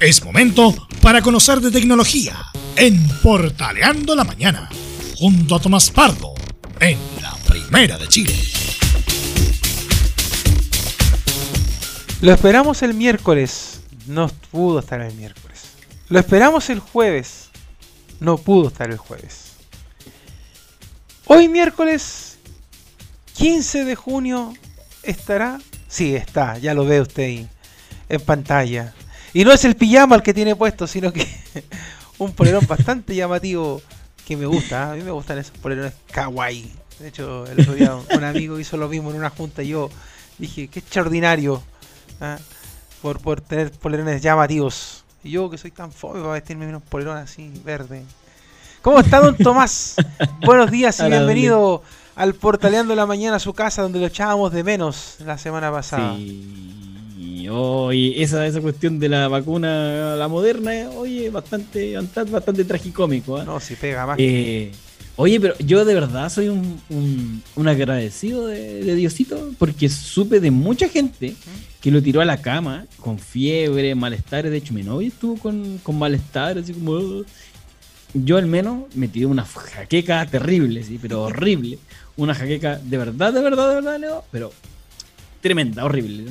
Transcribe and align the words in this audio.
Es 0.00 0.24
momento 0.24 0.74
para 1.02 1.20
conocer 1.20 1.60
de 1.60 1.70
tecnología 1.70 2.34
en 2.74 3.06
Portaleando 3.22 4.16
la 4.16 4.24
Mañana, 4.24 4.70
junto 5.18 5.54
a 5.54 5.60
Tomás 5.60 5.90
Pardo, 5.90 6.32
en 6.80 6.98
la 7.20 7.36
Primera 7.46 7.98
de 7.98 8.08
Chile. 8.08 8.34
Lo 12.22 12.32
esperamos 12.32 12.80
el 12.80 12.94
miércoles, 12.94 13.82
no 14.06 14.28
pudo 14.50 14.78
estar 14.78 15.02
el 15.02 15.12
miércoles. 15.16 15.64
Lo 16.08 16.18
esperamos 16.18 16.70
el 16.70 16.80
jueves, 16.80 17.50
no 18.20 18.38
pudo 18.38 18.68
estar 18.68 18.90
el 18.90 18.96
jueves. 18.96 19.52
Hoy 21.26 21.46
miércoles 21.48 22.38
15 23.34 23.84
de 23.84 23.96
junio 23.96 24.54
estará, 25.02 25.60
sí 25.88 26.16
está, 26.16 26.56
ya 26.56 26.72
lo 26.72 26.86
ve 26.86 27.02
usted 27.02 27.22
ahí 27.24 27.48
en 28.08 28.20
pantalla. 28.22 28.94
Y 29.32 29.44
no 29.44 29.52
es 29.52 29.64
el 29.64 29.76
pijama 29.76 30.16
el 30.16 30.22
que 30.22 30.34
tiene 30.34 30.56
puesto, 30.56 30.86
sino 30.86 31.12
que 31.12 31.26
un 32.18 32.32
polerón 32.32 32.66
bastante 32.66 33.14
llamativo 33.14 33.80
que 34.26 34.36
me 34.36 34.46
gusta. 34.46 34.88
¿eh? 34.88 34.92
A 34.92 34.94
mí 34.96 35.02
me 35.02 35.10
gustan 35.10 35.38
esos 35.38 35.56
polerones 35.58 35.92
kawaii. 36.10 36.72
De 36.98 37.08
hecho, 37.08 37.46
el 37.46 37.60
otro 37.60 37.74
día 37.74 37.94
un 38.14 38.24
amigo 38.24 38.58
hizo 38.58 38.76
lo 38.76 38.88
mismo 38.88 39.10
en 39.10 39.16
una 39.16 39.30
junta 39.30 39.62
y 39.62 39.68
yo 39.68 39.90
dije, 40.38 40.68
qué 40.68 40.80
extraordinario 40.80 41.62
¿ah? 42.20 42.38
por, 43.02 43.20
por 43.20 43.40
tener 43.40 43.70
polerones 43.70 44.20
llamativos. 44.22 45.04
Y 45.22 45.32
yo 45.32 45.48
que 45.50 45.58
soy 45.58 45.70
tan 45.70 45.92
fome 45.92 46.20
para 46.20 46.32
vestirme 46.32 46.66
unos 46.66 46.82
polerones 46.82 47.24
así, 47.24 47.52
verde. 47.64 48.02
¿Cómo 48.82 49.00
está 49.00 49.20
don 49.20 49.36
Tomás? 49.36 49.96
Buenos 50.44 50.70
días 50.70 50.98
y 51.00 51.08
bienvenido 51.08 51.82
al 52.16 52.34
Portaleando 52.34 52.94
la 52.94 53.06
Mañana 53.06 53.36
a 53.36 53.38
su 53.38 53.52
casa 53.52 53.82
donde 53.82 54.00
lo 54.00 54.06
echábamos 54.06 54.52
de 54.52 54.64
menos 54.64 55.16
la 55.20 55.38
semana 55.38 55.70
pasada. 55.70 56.16
Sí, 56.16 56.59
oye, 57.50 58.22
esa, 58.22 58.46
esa 58.46 58.60
cuestión 58.60 58.98
de 58.98 59.08
la 59.08 59.28
vacuna, 59.28 60.16
la 60.16 60.28
moderna, 60.28 60.90
oye, 60.96 61.30
bastante, 61.30 61.96
bastante 62.30 62.64
tragicómico. 62.64 63.40
¿eh? 63.40 63.44
No, 63.44 63.60
si 63.60 63.74
pega 63.74 64.06
más. 64.06 64.16
Eh, 64.18 64.72
oye, 65.16 65.40
pero 65.40 65.54
yo 65.58 65.84
de 65.84 65.94
verdad 65.94 66.28
soy 66.30 66.48
un, 66.48 66.80
un, 66.88 67.42
un 67.56 67.68
agradecido 67.68 68.46
de, 68.46 68.84
de, 68.84 68.94
Diosito 68.94 69.52
porque 69.58 69.88
supe 69.88 70.40
de 70.40 70.50
mucha 70.50 70.88
gente 70.88 71.34
que 71.80 71.90
lo 71.90 72.02
tiró 72.02 72.20
a 72.20 72.24
la 72.24 72.40
cama 72.40 72.86
con 72.98 73.18
fiebre, 73.18 73.94
malestares. 73.94 74.50
De 74.50 74.58
hecho, 74.58 74.74
mi 74.74 74.82
novia 74.82 75.08
estuvo 75.08 75.36
con, 75.36 75.78
con 75.78 75.98
malestar, 75.98 76.58
así 76.58 76.72
como 76.72 77.24
yo 78.14 78.36
al 78.36 78.46
menos 78.46 78.94
me 78.94 79.08
tiré 79.08 79.26
una 79.26 79.44
jaqueca 79.44 80.26
terrible, 80.26 80.82
sí, 80.82 80.98
pero 81.00 81.22
horrible. 81.22 81.78
Una 82.16 82.34
jaqueca 82.34 82.78
de 82.78 82.96
verdad, 82.98 83.32
de 83.32 83.40
verdad, 83.40 83.68
de 83.68 83.74
verdad, 83.76 84.00
Leo, 84.00 84.24
pero 84.30 84.52
tremenda, 85.40 85.84
horrible. 85.84 86.24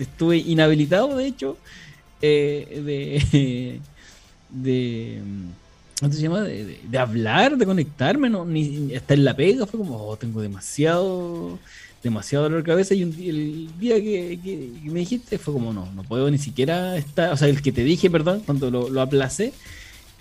Estuve 0.00 0.38
inhabilitado, 0.38 1.16
de 1.16 1.26
hecho, 1.26 1.56
eh, 2.22 2.82
de, 2.84 3.80
de. 4.50 5.20
¿Cómo 6.00 6.12
se 6.12 6.22
llama? 6.22 6.40
De, 6.42 6.64
de, 6.64 6.80
de, 6.82 6.98
hablar, 6.98 7.56
de 7.56 7.66
conectarme, 7.66 8.30
no, 8.30 8.44
ni 8.44 8.94
hasta 8.94 9.14
en 9.14 9.24
la 9.24 9.36
pega 9.36 9.66
fue 9.66 9.78
como, 9.78 10.08
oh, 10.08 10.16
tengo 10.16 10.40
demasiado, 10.40 11.58
demasiado 12.02 12.44
dolor 12.44 12.62
de 12.62 12.70
cabeza. 12.70 12.94
Y 12.94 13.04
un, 13.04 13.12
el 13.12 13.68
día 13.78 13.96
que, 13.96 14.40
que, 14.42 14.72
que, 14.82 14.90
me 14.90 15.00
dijiste 15.00 15.36
fue 15.38 15.52
como, 15.52 15.72
no, 15.72 15.92
no 15.92 16.02
puedo 16.02 16.30
ni 16.30 16.38
siquiera 16.38 16.96
estar, 16.96 17.32
o 17.32 17.36
sea, 17.36 17.48
el 17.48 17.60
que 17.60 17.72
te 17.72 17.84
dije, 17.84 18.10
perdón, 18.10 18.42
cuando 18.46 18.70
lo, 18.70 18.88
lo 18.88 19.02
aplacé, 19.02 19.52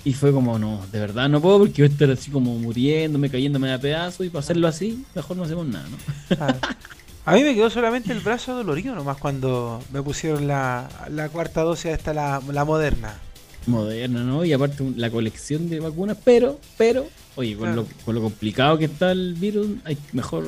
y 0.06 0.14
fue 0.14 0.32
como, 0.32 0.58
no, 0.58 0.86
de 0.92 1.00
verdad 1.00 1.28
no 1.28 1.42
puedo 1.42 1.60
porque 1.60 1.82
voy 1.82 1.90
a 1.90 1.94
estar 1.94 2.10
así 2.10 2.32
como 2.32 2.56
muriéndome, 2.56 3.30
cayéndome 3.30 3.72
a 3.74 3.80
pedazos 3.80 4.26
y 4.26 4.30
para 4.30 4.40
hacerlo 4.40 4.68
así, 4.68 5.04
mejor 5.14 5.36
no 5.36 5.44
hacemos 5.44 5.68
nada, 5.68 5.88
¿no? 5.90 5.98
Ah. 6.40 6.56
A 7.25 7.34
mí 7.34 7.44
me 7.44 7.53
quedó 7.53 7.70
solamente 7.70 8.12
el 8.12 8.22
brazo 8.22 8.56
dolorido 8.56 8.95
nomás 8.95 9.17
cuando 9.17 9.81
me 9.92 10.02
pusieron 10.02 10.48
la, 10.48 10.89
la 11.09 11.30
cuarta 11.30 11.61
dosis 11.61 11.92
esta, 11.92 12.14
la, 12.14 12.42
la 12.52 12.66
moderna. 12.66 13.20
Moderna, 13.67 14.23
¿no? 14.23 14.45
Y 14.45 14.53
aparte 14.53 14.84
la 14.95 15.11
colección 15.11 15.70
de 15.70 15.80
vacunas, 15.80 16.17
pero, 16.23 16.59
pero, 16.78 17.06
oye, 17.36 17.56
con, 17.56 17.66
claro. 17.66 17.81
lo, 17.84 18.06
con 18.06 18.16
lo 18.16 18.22
complicado 18.22 18.78
que 18.78 18.86
está 18.86 19.11
el 19.11 19.36
virus, 19.36 19.67
hay 19.84 19.98
mejor, 20.14 20.45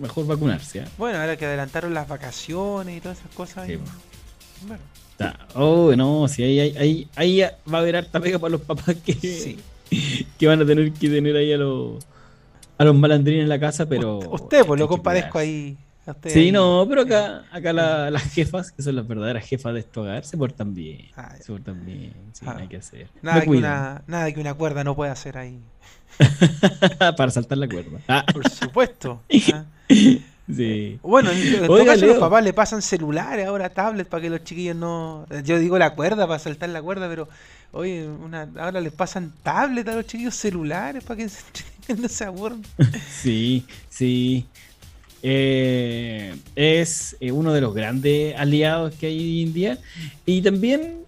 mejor 0.00 0.26
vacunarse. 0.26 0.80
¿eh? 0.80 0.84
Bueno, 0.98 1.20
ahora 1.20 1.36
que 1.36 1.46
adelantaron 1.46 1.94
las 1.94 2.08
vacaciones 2.08 2.96
y 2.96 3.00
todas 3.00 3.18
esas 3.18 3.32
cosas. 3.32 3.66
Sí, 3.66 3.74
y... 3.74 4.66
bueno. 4.66 4.82
Oh, 5.54 5.94
no, 5.94 6.26
si 6.26 6.42
ahí, 6.42 6.60
ahí, 6.76 7.08
ahí, 7.14 7.40
va 7.40 7.78
a 7.78 7.80
haber 7.80 7.96
harta 7.96 8.18
pega 8.20 8.38
para 8.38 8.50
los 8.50 8.62
papás 8.62 8.96
que, 9.04 9.14
sí. 9.14 9.58
que 10.38 10.46
van 10.46 10.60
a 10.60 10.66
tener 10.66 10.92
que 10.92 11.08
tener 11.08 11.36
ahí 11.36 11.52
a 11.52 11.58
los, 11.58 12.04
a 12.78 12.84
los 12.84 12.94
malandrines 12.96 13.44
en 13.44 13.48
la 13.48 13.60
casa, 13.60 13.86
pero. 13.86 14.18
Usted, 14.18 14.64
pues 14.66 14.80
lo 14.80 14.88
compadezco 14.88 15.38
ahí. 15.38 15.76
Sí, 16.26 16.38
ahí. 16.38 16.52
no, 16.52 16.84
pero 16.88 17.02
acá, 17.02 17.44
acá 17.50 17.72
la, 17.72 18.10
las 18.10 18.22
jefas, 18.24 18.72
que 18.72 18.82
son 18.82 18.96
las 18.96 19.08
verdaderas 19.08 19.46
jefas 19.46 19.72
de 19.72 19.80
este 19.80 20.00
hogar, 20.00 20.24
se 20.24 20.36
portan 20.36 20.74
bien. 20.74 21.08
Ah, 21.16 21.34
se 21.40 21.52
portan 21.52 21.84
bien, 21.84 22.12
sí, 22.32 22.44
ah, 22.46 22.56
hay 22.58 22.68
que 22.68 22.76
hacer. 22.76 23.08
Nada 23.22 23.40
que, 23.40 23.50
una, 23.50 24.02
nada 24.06 24.30
que 24.32 24.40
una 24.40 24.54
cuerda 24.54 24.84
no 24.84 24.94
pueda 24.94 25.12
hacer 25.12 25.38
ahí. 25.38 25.58
para 27.16 27.30
saltar 27.30 27.58
la 27.58 27.68
cuerda. 27.68 28.00
Ah. 28.06 28.24
Por 28.32 28.48
supuesto. 28.50 29.22
¿ah? 29.54 29.64
Sí. 29.88 30.98
Bueno, 31.02 31.30
en, 31.30 31.66
todo 31.66 31.84
caso 31.86 32.06
los 32.06 32.18
papás 32.18 32.44
le 32.44 32.52
pasan 32.52 32.82
celulares 32.82 33.46
ahora, 33.46 33.70
tablets, 33.70 34.08
para 34.08 34.22
que 34.22 34.30
los 34.30 34.44
chiquillos 34.44 34.76
no... 34.76 35.26
Yo 35.42 35.58
digo 35.58 35.78
la 35.78 35.94
cuerda, 35.94 36.26
para 36.26 36.38
saltar 36.38 36.68
la 36.68 36.82
cuerda, 36.82 37.08
pero 37.08 37.28
oye, 37.72 38.06
una, 38.06 38.48
ahora 38.58 38.80
les 38.80 38.92
pasan 38.92 39.32
tablets 39.42 39.88
a 39.88 39.94
los 39.94 40.06
chiquillos 40.06 40.34
celulares 40.34 41.02
para 41.02 41.16
que 41.16 41.30
no 41.96 42.08
se 42.08 42.24
aburran. 42.24 42.62
Sí, 43.22 43.64
sí. 43.88 44.46
Eh, 45.26 46.36
es 46.54 47.16
eh, 47.18 47.32
uno 47.32 47.54
de 47.54 47.62
los 47.62 47.74
grandes 47.74 48.36
aliados 48.36 48.94
que 48.94 49.06
hay 49.06 49.18
hoy 49.18 49.42
en 49.42 49.52
día. 49.54 49.78
Y 50.26 50.42
también, 50.42 50.98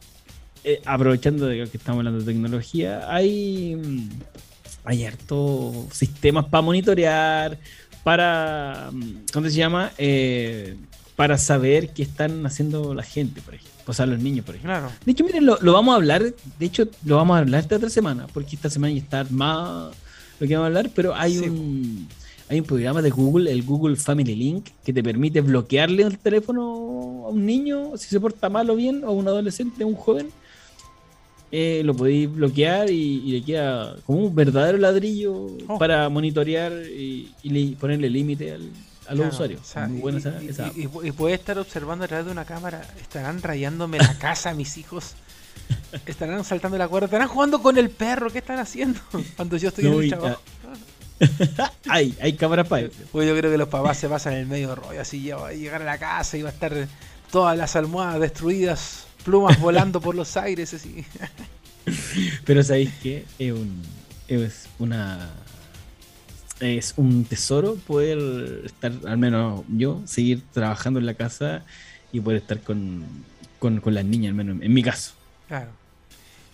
eh, 0.64 0.80
aprovechando 0.86 1.46
de 1.46 1.68
que 1.68 1.76
estamos 1.76 1.98
hablando 1.98 2.20
de 2.20 2.24
tecnología, 2.24 3.14
hay, 3.14 4.08
hay 4.84 5.04
hartos 5.04 5.92
sistemas 5.92 6.46
para 6.46 6.62
monitorear, 6.62 7.58
para, 8.02 8.90
¿cómo 9.34 9.50
se 9.50 9.56
llama? 9.56 9.92
Eh, 9.98 10.76
para 11.14 11.36
saber 11.36 11.90
qué 11.90 12.02
están 12.02 12.46
haciendo 12.46 12.94
la 12.94 13.02
gente, 13.02 13.42
por 13.42 13.54
ejemplo. 13.54 13.74
O 13.86 13.92
sea, 13.92 14.06
los 14.06 14.18
niños, 14.18 14.46
por 14.46 14.54
ejemplo. 14.54 14.78
Claro. 14.78 14.92
De 15.04 15.12
hecho, 15.12 15.24
miren, 15.24 15.44
lo, 15.44 15.58
lo, 15.60 15.74
vamos 15.74 15.92
a 15.92 15.96
hablar, 15.96 16.22
de 16.22 16.66
hecho, 16.66 16.88
lo 17.04 17.16
vamos 17.16 17.36
a 17.36 17.40
hablar 17.40 17.60
esta 17.60 17.76
otra 17.76 17.90
semana, 17.90 18.26
porque 18.32 18.56
esta 18.56 18.70
semana 18.70 18.94
ya 18.94 19.00
está 19.00 19.20
armado 19.20 19.92
lo 20.40 20.46
que 20.46 20.54
vamos 20.54 20.64
a 20.64 20.68
hablar, 20.68 20.90
pero 20.94 21.14
hay 21.14 21.34
sí. 21.34 21.48
un 21.48 22.08
hay 22.48 22.60
un 22.60 22.64
programa 22.64 23.02
de 23.02 23.10
Google, 23.10 23.50
el 23.50 23.62
Google 23.64 23.96
Family 23.96 24.34
Link, 24.34 24.68
que 24.84 24.92
te 24.92 25.02
permite 25.02 25.40
bloquearle 25.40 26.04
el 26.04 26.18
teléfono 26.18 27.24
a 27.26 27.30
un 27.30 27.44
niño 27.44 27.96
si 27.96 28.08
se 28.08 28.20
porta 28.20 28.48
mal 28.48 28.70
o 28.70 28.76
bien, 28.76 29.02
o 29.04 29.08
a 29.08 29.12
un 29.12 29.26
adolescente, 29.26 29.82
a 29.82 29.86
un 29.86 29.96
joven. 29.96 30.30
Eh, 31.52 31.82
lo 31.84 31.94
podéis 31.94 32.30
bloquear 32.32 32.90
y, 32.90 33.22
y, 33.24 33.32
le 33.32 33.42
queda 33.44 33.96
como 34.04 34.26
un 34.26 34.34
verdadero 34.34 34.78
ladrillo 34.78 35.46
oh. 35.68 35.78
para 35.78 36.08
monitorear 36.08 36.72
y, 36.72 37.32
y 37.42 37.50
le, 37.50 37.76
ponerle 37.76 38.10
límite 38.10 38.52
al, 38.52 38.62
a 39.06 39.14
los 39.14 39.20
claro, 39.20 39.28
usuarios. 39.28 39.60
O 39.60 39.64
sea, 39.64 39.88
y, 39.88 40.16
esa, 40.16 40.42
esa 40.42 40.72
y, 40.74 40.88
y, 41.02 41.12
puede 41.12 41.34
estar 41.34 41.58
observando 41.58 42.04
a 42.04 42.08
través 42.08 42.26
de 42.26 42.32
una 42.32 42.44
cámara, 42.44 42.82
estarán 43.00 43.42
rayándome 43.42 43.98
la 43.98 44.18
casa 44.18 44.54
mis 44.54 44.76
hijos. 44.76 45.14
Estarán 46.06 46.44
saltando 46.44 46.78
la 46.78 46.86
cuerda, 46.86 47.06
estarán 47.06 47.28
jugando 47.28 47.60
con 47.60 47.76
el 47.78 47.90
perro, 47.90 48.30
¿qué 48.30 48.38
están 48.38 48.58
haciendo? 48.58 49.00
Cuando 49.36 49.56
yo 49.56 49.68
estoy 49.68 49.84
no, 49.84 49.94
en 49.94 50.02
el 50.02 50.08
trabajo. 50.10 50.40
hay, 51.88 52.16
hay 52.20 52.32
cámaras 52.34 52.68
para 52.68 52.82
eso. 52.86 52.96
Pues 53.12 53.28
yo 53.28 53.36
creo 53.36 53.50
que 53.50 53.58
los 53.58 53.68
papás 53.68 53.98
se 53.98 54.08
pasan 54.08 54.34
en 54.34 54.38
el 54.40 54.46
medio 54.46 54.74
rollo, 54.74 55.00
así 55.00 55.22
ya 55.22 55.36
va 55.36 55.48
a 55.48 55.52
llegar 55.52 55.82
a 55.82 55.84
la 55.84 55.98
casa 55.98 56.36
y 56.36 56.42
va 56.42 56.50
a 56.50 56.52
estar 56.52 56.88
todas 57.30 57.56
las 57.56 57.74
almohadas 57.76 58.20
destruidas, 58.20 59.06
plumas 59.24 59.58
volando 59.60 60.00
por 60.00 60.14
los 60.14 60.36
aires, 60.36 60.74
así. 60.74 61.04
Pero 62.44 62.62
sabéis 62.62 62.90
que 63.02 63.24
es 63.38 63.52
un 63.52 63.82
es 64.28 64.68
una 64.78 65.30
es 66.60 66.94
un 66.96 67.24
tesoro 67.24 67.76
poder 67.76 68.62
estar, 68.64 68.90
al 69.06 69.18
menos 69.18 69.62
yo, 69.68 70.02
seguir 70.06 70.42
trabajando 70.52 70.98
en 70.98 71.06
la 71.06 71.14
casa 71.14 71.64
y 72.12 72.20
poder 72.20 72.38
estar 72.40 72.60
con, 72.60 73.04
con, 73.58 73.80
con 73.80 73.94
las 73.94 74.04
niñas, 74.04 74.30
al 74.30 74.34
menos 74.36 74.62
en 74.62 74.72
mi 74.72 74.82
caso. 74.82 75.12
Claro. 75.48 75.70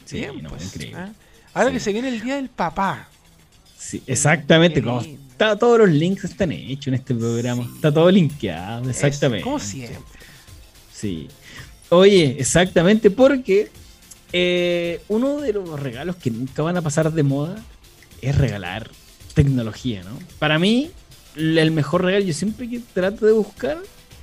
Sí, 0.05 0.19
Bien, 0.19 0.43
no, 0.43 0.49
pues, 0.51 0.65
increíble. 0.65 1.01
¿eh? 1.03 1.13
Ahora 1.55 1.69
Sí. 1.69 1.75
que 1.75 1.81
se 1.81 1.93
viene 1.93 2.09
el 2.09 2.21
día 2.21 2.35
del 2.37 2.49
papá. 2.49 3.09
Sí, 3.83 4.03
exactamente. 4.07 4.81
Qué 4.81 4.87
Como 4.87 5.01
lindo. 5.01 5.21
está, 5.33 5.57
todos 5.59 5.79
los 5.81 5.89
links 5.91 6.25
están 6.25 6.53
hechos 6.53 6.87
en 6.89 6.95
este 6.95 7.15
programa. 7.15 7.65
Sí. 7.65 7.71
Está 7.75 7.93
todo 7.93 8.11
linkeado, 8.11 8.89
exactamente. 8.89 9.41
Eso, 9.41 9.45
como 9.45 9.59
siempre. 9.59 9.99
Sí. 10.93 11.29
Oye, 11.89 12.37
exactamente, 12.39 13.11
porque 13.11 13.71
eh, 14.33 15.01
uno 15.09 15.41
de 15.41 15.53
los 15.53 15.79
regalos 15.81 16.17
que 16.17 16.31
nunca 16.31 16.63
van 16.63 16.77
a 16.77 16.83
pasar 16.83 17.13
de 17.13 17.23
moda 17.23 17.57
es 18.23 18.39
regalar 18.39 18.89
tecnología, 19.35 20.03
¿no? 20.05 20.19
Para 20.39 20.59
mí, 20.59 20.91
el 21.37 21.71
mejor 21.73 22.05
regalo, 22.05 22.25
yo 22.25 22.33
siempre 22.33 22.69
que 22.71 22.81
trato 22.95 23.27
de 23.27 23.33
buscar 23.33 23.79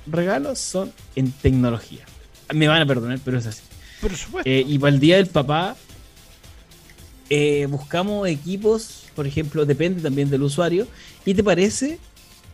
regalos 0.06 0.58
son 0.58 0.90
en 1.16 1.30
tecnología. 1.32 2.04
Me 2.52 2.66
van 2.66 2.80
a 2.82 2.86
perdonar, 2.86 3.20
pero 3.24 3.38
es 3.38 3.46
así. 3.46 3.62
Por 4.00 4.16
supuesto. 4.16 4.48
Eh, 4.50 4.64
y 4.66 4.78
para 4.78 4.94
el 4.94 5.00
día 5.00 5.16
del 5.18 5.26
papá, 5.26 5.76
eh, 7.30 7.66
buscamos 7.70 8.28
equipos, 8.28 9.06
por 9.14 9.26
ejemplo, 9.26 9.64
depende 9.64 10.02
también 10.02 10.28
del 10.28 10.42
usuario. 10.42 10.86
¿Y 11.24 11.34
te 11.34 11.42
parece 11.42 11.98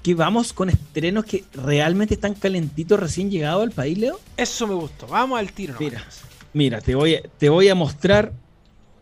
que 0.03 0.15
vamos 0.15 0.53
con 0.53 0.69
estrenos 0.69 1.25
que 1.25 1.45
realmente 1.53 2.15
están 2.15 2.35
calentitos 2.35 3.01
recién 3.01 3.31
llegados 3.31 3.63
al 3.63 3.73
país, 3.73 3.99
Leo? 3.99 4.21
Eso 4.37 4.67
me 4.67 4.75
gustó. 4.75 5.07
Vamos 5.09 5.39
al 5.39 5.51
tiro. 5.51 5.75
nomás. 5.75 5.91
Mira, 5.91 6.07
Mira, 6.53 6.81
te 6.81 6.95
voy, 6.95 7.17
a, 7.17 7.23
te 7.39 7.49
voy 7.49 7.69
a 7.69 7.75
mostrar 7.75 8.33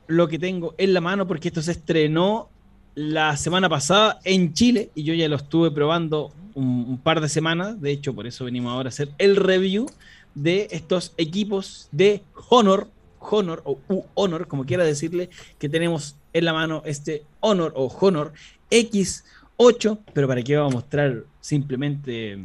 lo 0.07 0.29
que 0.29 0.39
tengo 0.39 0.75
en 0.79 0.95
la 0.95 1.01
mano 1.01 1.27
porque 1.27 1.49
esto 1.49 1.63
se 1.63 1.73
estrenó 1.73 2.49
la 2.95 3.37
semana 3.37 3.69
pasada 3.69 4.21
en 4.25 4.53
Chile 4.53 4.91
y 4.95 5.03
yo 5.03 5.15
ya 5.15 5.29
lo 5.29 5.37
estuve 5.37 5.71
probando 5.71 6.33
un, 6.55 6.99
par 7.03 7.21
de 7.21 7.29
semanas. 7.29 7.81
De 7.81 7.91
hecho, 7.91 8.15
por 8.15 8.27
eso 8.27 8.45
venimos 8.45 8.73
ahora 8.73 8.89
a 8.89 8.91
hacer 8.91 9.11
el 9.19 9.37
review 9.37 9.87
de 10.35 10.69
estos 10.71 11.13
equipos 11.17 11.89
de 11.93 12.23
Honor, 12.49 12.89
Honor 13.31 13.63
o 13.65 13.79
Honor, 14.15 14.47
como 14.47 14.65
quiera 14.65 14.85
decirle, 14.85 15.31
que 15.59 15.69
tenemos 15.69 16.17
en 16.33 16.45
la 16.45 16.53
mano 16.53 16.83
este 16.85 17.25
Honor 17.41 17.73
o 17.77 17.87
Honor 18.01 18.33
X8. 18.71 19.99
Pero 20.13 20.29
para 20.29 20.43
qué 20.43 20.57
vamos 20.57 20.73
a 20.73 20.77
mostrar 20.77 21.25
simplemente 21.41 22.39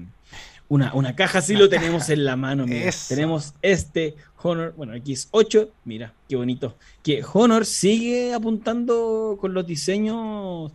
una, 0.69 0.93
una 0.93 1.15
caja, 1.15 1.41
si 1.41 1.55
lo 1.55 1.67
tenemos 1.67 2.09
en 2.09 2.23
la 2.25 2.35
mano. 2.35 2.65
Tenemos 3.07 3.53
este 3.61 4.15
Honor, 4.41 4.73
bueno, 4.77 4.95
X8, 4.95 5.69
mira, 5.85 6.13
qué 6.27 6.35
bonito. 6.35 6.77
Que 7.03 7.23
Honor 7.33 7.65
sigue 7.65 8.33
apuntando 8.33 9.37
con 9.41 9.53
los 9.53 9.65
diseños 9.65 10.71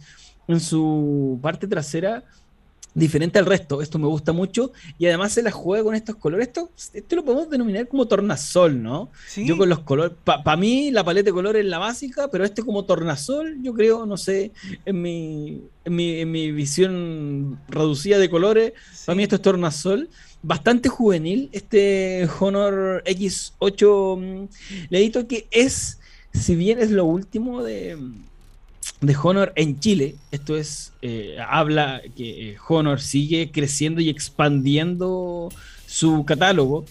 en 0.46 0.60
su 0.60 1.38
parte 1.40 1.66
trasera 1.66 2.24
diferente 2.94 3.38
al 3.38 3.46
resto. 3.46 3.82
Esto 3.82 3.98
me 3.98 4.06
gusta 4.06 4.32
mucho 4.32 4.72
y 4.98 5.06
además 5.06 5.32
se 5.32 5.42
la 5.42 5.50
juega 5.50 5.84
con 5.84 5.94
estos 5.94 6.16
colores. 6.16 6.48
Esto, 6.48 6.70
esto 6.94 7.16
lo 7.16 7.24
podemos 7.24 7.50
denominar 7.50 7.88
como 7.88 8.06
tornasol, 8.06 8.82
¿no? 8.82 9.10
Yo 9.36 9.58
con 9.58 9.68
los 9.68 9.80
colores, 9.80 10.16
para 10.24 10.56
mí 10.56 10.90
la 10.90 11.04
paleta 11.04 11.26
de 11.26 11.32
colores 11.32 11.64
es 11.64 11.70
la 11.70 11.78
básica, 11.78 12.28
pero 12.28 12.44
este 12.44 12.62
como 12.62 12.84
tornasol, 12.84 13.58
yo 13.62 13.74
creo, 13.74 14.06
no 14.06 14.16
sé, 14.16 14.52
en 14.84 15.02
mi, 15.02 15.62
en 15.84 15.96
mi, 15.96 16.20
en 16.20 16.30
mi 16.30 16.52
visión 16.52 17.60
reducida 17.68 18.18
de 18.18 18.30
colores, 18.30 18.72
para 19.04 19.16
mí 19.16 19.24
esto 19.24 19.36
es 19.36 19.42
tornasol. 19.42 20.08
Bastante 20.46 20.90
juvenil 20.90 21.48
este 21.52 22.28
Honor 22.38 23.02
X8 23.06 24.18
mm, 24.18 24.48
Leito 24.90 25.26
que 25.26 25.48
es, 25.50 26.00
si 26.34 26.54
bien 26.54 26.78
es 26.80 26.90
lo 26.90 27.06
último 27.06 27.62
de 27.62 27.96
de 29.06 29.16
Honor 29.22 29.52
en 29.56 29.78
Chile. 29.80 30.16
Esto 30.30 30.56
es, 30.56 30.92
eh, 31.02 31.36
habla 31.48 32.02
que 32.16 32.50
eh, 32.50 32.56
Honor 32.68 33.00
sigue 33.00 33.50
creciendo 33.50 34.00
y 34.00 34.08
expandiendo 34.08 35.50
su 35.86 36.24
catálogo 36.24 36.84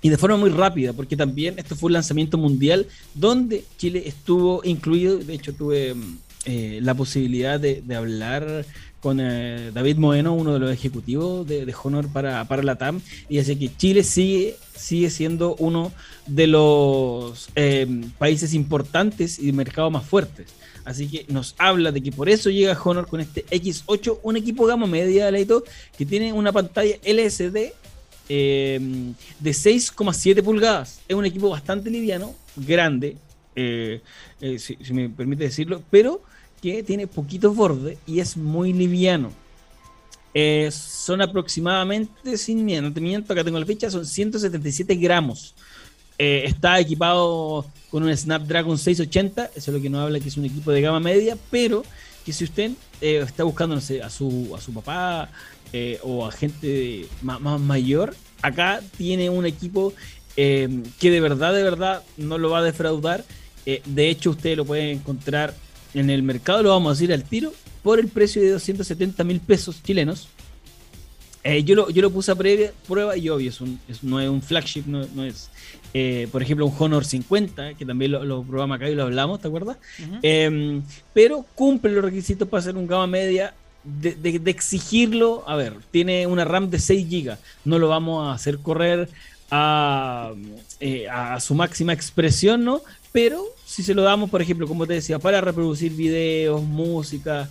y 0.00 0.10
de 0.10 0.16
forma 0.16 0.36
muy 0.36 0.50
rápida, 0.50 0.92
porque 0.92 1.16
también 1.16 1.58
esto 1.58 1.74
fue 1.74 1.88
un 1.88 1.94
lanzamiento 1.94 2.38
mundial 2.38 2.86
donde 3.14 3.64
Chile 3.76 4.04
estuvo 4.06 4.62
incluido. 4.64 5.18
De 5.18 5.34
hecho, 5.34 5.52
tuve 5.52 5.94
mm, 5.94 6.18
eh, 6.46 6.78
la 6.82 6.94
posibilidad 6.94 7.58
de, 7.58 7.82
hablar 7.94 8.64
con 9.00 9.18
David 9.18 9.96
Moeno, 9.96 10.34
uno 10.34 10.54
de 10.54 10.58
los 10.58 10.72
ejecutivos 10.72 11.46
de, 11.46 11.72
Honor 11.84 12.08
para, 12.08 12.44
para 12.48 12.64
la 12.64 12.76
TAM, 12.76 13.00
y 13.28 13.38
así 13.38 13.54
que 13.54 13.70
Chile 13.76 14.02
sigue, 14.02 14.56
sigue 14.74 15.08
siendo 15.10 15.54
uno 15.56 15.92
de 16.26 16.48
los 16.48 17.48
países 18.18 18.54
importantes 18.54 19.38
y 19.38 19.52
mercados 19.52 19.92
más 19.92 20.04
fuertes. 20.04 20.48
Así 20.88 21.06
que 21.06 21.26
nos 21.28 21.54
habla 21.58 21.92
de 21.92 22.02
que 22.02 22.10
por 22.10 22.30
eso 22.30 22.48
llega 22.48 22.80
Honor 22.82 23.06
con 23.06 23.20
este 23.20 23.44
X8, 23.44 24.20
un 24.22 24.38
equipo 24.38 24.64
gama 24.64 24.86
media, 24.86 25.30
Leito, 25.30 25.62
que 25.98 26.06
tiene 26.06 26.32
una 26.32 26.50
pantalla 26.50 26.96
LCD 27.04 27.74
eh, 28.30 28.80
de 29.38 29.50
6,7 29.50 30.42
pulgadas. 30.42 31.02
Es 31.06 31.14
un 31.14 31.26
equipo 31.26 31.50
bastante 31.50 31.90
liviano, 31.90 32.34
grande, 32.56 33.18
eh, 33.54 34.00
eh, 34.40 34.58
si, 34.58 34.78
me 34.94 35.10
permite 35.10 35.44
decirlo, 35.44 35.82
pero 35.90 36.22
que 36.62 36.82
tiene 36.82 37.06
poquitos 37.06 37.54
bordes 37.54 37.98
y 38.06 38.20
es 38.20 38.38
muy 38.38 38.72
liviano. 38.72 39.30
son 40.70 41.20
aproximadamente, 41.20 42.38
sin 42.38 42.64
miedo, 42.64 42.80
no 42.80 42.94
te 42.94 43.32
acá 43.34 43.44
tengo 43.44 43.60
la 43.60 43.66
fecha, 43.66 43.90
son 43.90 44.06
177 44.06 44.94
gramos. 44.94 45.54
Eh, 46.18 46.42
está 46.46 46.80
equipado 46.80 47.64
con 47.90 48.02
un 48.02 48.14
Snapdragon 48.14 48.76
680, 48.76 49.50
eso 49.54 49.70
es 49.70 49.76
lo 49.76 49.80
que 49.80 49.88
nos 49.88 50.02
habla 50.02 50.18
que 50.18 50.28
es 50.28 50.36
un 50.36 50.44
equipo 50.44 50.72
de 50.72 50.80
gama 50.80 50.98
media, 50.98 51.38
pero 51.48 51.84
que 52.26 52.32
si 52.32 52.42
usted 52.42 52.72
eh, 53.00 53.22
está 53.24 53.44
buscando 53.44 53.76
a, 53.76 53.80
su, 53.80 54.52
a 54.54 54.60
su 54.60 54.74
papá 54.74 55.30
eh, 55.72 56.00
o 56.02 56.26
a 56.26 56.32
gente 56.32 57.06
más, 57.22 57.40
mayor, 57.60 58.16
acá 58.42 58.80
tiene 58.96 59.30
un 59.30 59.46
equipo 59.46 59.94
que 60.34 61.10
de 61.10 61.20
verdad, 61.20 61.52
de 61.52 61.64
verdad 61.64 62.04
no 62.16 62.38
lo 62.38 62.50
va 62.50 62.58
a 62.58 62.62
defraudar. 62.62 63.24
de 63.64 64.08
hecho, 64.08 64.30
usted 64.30 64.56
lo 64.56 64.64
puede 64.64 64.92
encontrar 64.92 65.52
en 65.94 66.10
el 66.10 66.22
mercado, 66.22 66.62
lo 66.62 66.70
vamos 66.70 66.90
a 66.90 66.94
decir 66.94 67.12
al 67.12 67.24
tiro, 67.24 67.52
por 67.82 67.98
el 67.98 68.06
precio 68.06 68.40
de 68.40 68.50
270 68.50 69.24
mil 69.24 69.40
pesos 69.40 69.82
chilenos. 69.82 70.28
Yo, 71.64 71.74
lo, 71.74 71.90
yo 71.90 72.02
lo 72.02 72.10
puse 72.10 72.32
a 72.32 72.34
prueba 72.34 73.16
y 73.16 73.28
obvio, 73.28 73.50
es 73.50 73.60
un, 73.60 73.80
no 74.02 74.20
es 74.20 74.28
un 74.28 74.42
flagship, 74.42 74.84
no 74.86 75.24
es 75.24 75.50
eh, 75.94 76.28
por 76.30 76.42
ejemplo, 76.42 76.66
un 76.66 76.74
Honor 76.78 77.04
50, 77.04 77.74
que 77.74 77.86
también 77.86 78.12
lo, 78.12 78.42
probamos 78.42 78.76
acá 78.76 78.88
y 78.88 78.94
lo 78.94 79.04
hablamos, 79.04 79.40
¿te 79.40 79.48
acuerdas? 79.48 79.78
Em, 80.22 80.82
pero 81.14 81.46
cumple 81.54 81.92
los 81.92 82.04
requisitos 82.04 82.48
para 82.48 82.62
ser 82.62 82.76
un 82.76 82.86
gama 82.86 83.06
media. 83.06 83.54
De, 83.84 84.42
exigirlo, 84.46 85.44
a 85.46 85.56
ver, 85.56 85.72
tiene 85.90 86.26
una 86.26 86.44
RAM 86.44 86.68
de 86.68 86.78
6 86.78 87.08
GB, 87.08 87.38
no 87.64 87.78
lo 87.78 87.88
vamos 87.88 88.26
a 88.26 88.32
hacer 88.32 88.58
correr 88.58 89.08
a, 89.50 90.32
eh, 90.80 91.08
a 91.08 91.40
su 91.40 91.54
máxima 91.54 91.94
expresión, 91.94 92.64
¿no? 92.64 92.82
Pero 93.12 93.42
si 93.64 93.82
se 93.82 93.94
lo 93.94 94.02
damos, 94.02 94.28
por 94.28 94.42
ejemplo, 94.42 94.66
como 94.66 94.86
te 94.86 94.94
decía, 94.94 95.18
para 95.18 95.40
reproducir 95.40 95.92
videos, 95.92 96.62
música, 96.62 97.48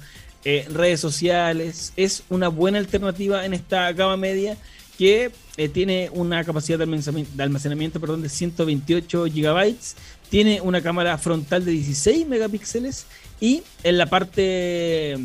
eh, 0.49 0.65
redes 0.69 1.01
sociales, 1.01 1.91
es 1.97 2.23
una 2.29 2.47
buena 2.47 2.77
alternativa 2.77 3.45
en 3.45 3.53
esta 3.53 3.91
gama 3.91 4.15
media 4.15 4.55
que 4.97 5.29
eh, 5.57 5.67
tiene 5.67 6.09
una 6.13 6.41
capacidad 6.45 6.79
de 6.79 7.43
almacenamiento, 7.43 7.99
perdón, 7.99 8.21
de 8.21 8.29
128 8.29 9.25
gigabytes, 9.25 9.97
tiene 10.29 10.61
una 10.61 10.81
cámara 10.81 11.17
frontal 11.17 11.65
de 11.65 11.71
16 11.71 12.25
megapíxeles 12.27 13.07
y 13.41 13.61
en 13.83 13.97
la 13.97 14.05
parte 14.05 15.17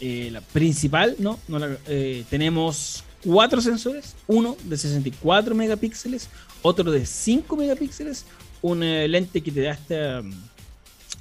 eh, 0.00 0.30
la 0.32 0.40
principal, 0.40 1.16
¿no? 1.18 1.38
Eh, 1.86 2.24
tenemos 2.30 3.04
cuatro 3.22 3.60
sensores, 3.60 4.16
uno 4.26 4.56
de 4.64 4.78
64 4.78 5.54
megapíxeles, 5.54 6.30
otro 6.62 6.90
de 6.90 7.04
5 7.04 7.56
megapíxeles, 7.58 8.24
un 8.62 8.80
lente 8.80 9.42
que 9.42 9.52
te 9.52 9.60
da 9.60 9.72
esta, 9.72 10.22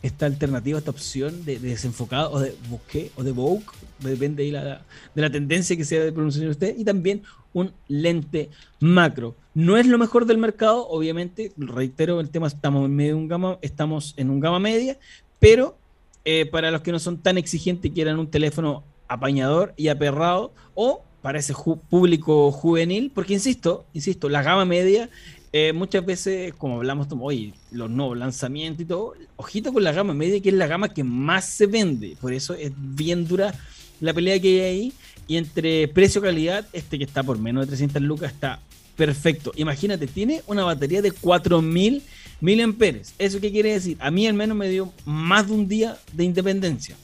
esta 0.02 0.26
alternativa, 0.26 0.80
esta 0.80 0.92
opción 0.92 1.46
de, 1.46 1.60
desenfocado 1.60 2.32
o 2.32 2.40
de 2.40 2.56
bokeh 2.70 3.12
o 3.16 3.24
de 3.24 3.32
bokeh, 3.32 3.78
depende 4.00 4.44
de 4.44 4.52
la, 4.52 4.82
de 5.14 5.22
la 5.22 5.30
tendencia 5.30 5.78
que 5.78 5.86
sea 5.86 6.04
de 6.04 6.12
pronunciar 6.12 6.48
usted, 6.50 6.76
y 6.78 6.84
también 6.84 7.22
un 7.54 7.72
lente 7.88 8.50
macro. 8.80 9.36
No 9.54 9.78
es 9.78 9.86
lo 9.86 9.98
mejor 9.98 10.26
del 10.26 10.38
mercado, 10.38 10.88
obviamente, 10.88 11.52
reitero 11.58 12.20
el 12.20 12.30
tema, 12.30 12.48
estamos 12.48 12.86
en 12.86 12.96
medio 12.96 13.16
de 13.16 13.22
un 13.22 13.28
gama, 13.28 13.58
estamos 13.62 14.14
en 14.18 14.30
un 14.30 14.40
gama 14.40 14.60
media, 14.60 14.98
pero 15.40 15.78
eh, 16.26 16.46
para 16.46 16.72
los 16.72 16.82
que 16.82 16.92
no 16.92 17.00
son 17.00 17.18
tan 17.18 17.38
exigentes 17.38 17.92
y 17.92 17.94
quieran 17.94 18.20
un 18.20 18.28
teléfono 18.28 18.84
apañador 19.08 19.74
y 19.76 19.90
aperrado, 19.90 20.54
o 20.74 21.04
para 21.22 21.40
ese 21.40 21.54
público 21.90 22.52
juvenil, 22.52 23.12
porque 23.14 23.34
insisto, 23.34 23.86
insisto, 23.94 24.30
la 24.30 24.42
gama 24.42 24.66
media 24.66 25.10
eh, 25.54 25.74
muchas 25.74 26.06
veces, 26.06 26.54
como 26.54 26.78
hablamos 26.78 27.08
hoy, 27.20 27.54
los 27.72 27.90
nuevos 27.90 28.18
lanzamientos 28.18 28.84
y 28.84 28.86
todo, 28.86 29.14
ojito 29.36 29.74
con 29.74 29.84
la 29.84 29.92
gama 29.92 30.14
media, 30.14 30.42
que 30.42 30.50
es 30.50 30.56
la 30.56 30.68
gama 30.68 30.94
que 30.94 31.04
más 31.04 31.46
se 31.46 31.66
vende. 31.68 32.16
Por 32.22 32.32
eso 32.32 32.54
es 32.54 32.72
bien 32.78 33.28
dura 33.28 33.54
la 34.00 34.14
pelea 34.14 34.40
que 34.40 34.48
hay 34.48 34.60
ahí. 34.62 34.94
Y 35.28 35.38
entre 35.38 35.90
precio-calidad, 35.90 36.66
este 36.72 36.98
que 36.98 37.04
está 37.04 37.22
por 37.22 37.38
menos 37.38 37.66
de 37.66 37.68
300 37.68 38.02
lucas 38.02 38.32
está 38.32 38.60
perfecto. 38.96 39.52
Imagínate, 39.56 40.08
tiene 40.08 40.42
una 40.48 40.64
batería 40.64 41.02
de 41.02 41.12
4000 41.12 42.02
mAh. 42.40 43.02
¿Eso 43.20 43.42
qué 43.42 43.52
quiere 43.52 43.74
decir? 43.74 43.98
A 44.00 44.10
mí 44.10 44.28
al 44.28 44.34
menos 44.34 44.58
me 44.58 44.70
dio 44.70 44.94
más 45.06 45.48
de 45.48 45.54
un 45.54 45.68
día 45.68 45.98
de 46.14 46.24
independencia. 46.24 46.96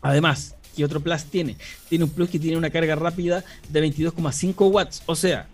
Además, 0.00 0.56
¿qué 0.76 0.84
otro 0.84 1.00
plus 1.00 1.24
tiene? 1.24 1.56
Tiene 1.88 2.04
un 2.04 2.10
plus 2.10 2.30
que 2.30 2.38
tiene 2.38 2.56
una 2.56 2.70
carga 2.70 2.94
rápida 2.94 3.44
de 3.68 3.82
22,5 3.82 4.70
watts. 4.70 5.02
O 5.06 5.14
sea, 5.14 5.46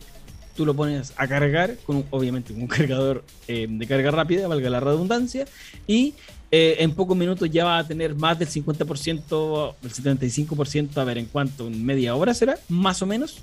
tú 0.56 0.66
lo 0.66 0.74
pones 0.74 1.12
a 1.16 1.28
cargar 1.28 1.76
con 1.86 2.04
obviamente 2.10 2.52
un 2.52 2.66
cargador 2.68 3.24
eh, 3.46 3.66
de 3.68 3.86
carga 3.86 4.10
rápida, 4.10 4.48
valga 4.48 4.68
la 4.68 4.80
redundancia, 4.80 5.46
y 5.86 6.14
eh, 6.50 6.76
en 6.80 6.92
pocos 6.92 7.16
minutos 7.16 7.48
ya 7.50 7.64
va 7.64 7.78
a 7.78 7.86
tener 7.86 8.14
más 8.14 8.38
del 8.38 8.48
50%, 8.48 9.74
el 9.82 9.90
75%, 9.90 10.96
a 10.96 11.04
ver 11.04 11.18
en 11.18 11.26
cuánto, 11.26 11.66
en 11.66 11.84
media 11.84 12.14
hora 12.16 12.34
será, 12.34 12.58
más 12.68 13.02
o 13.02 13.06
menos. 13.06 13.38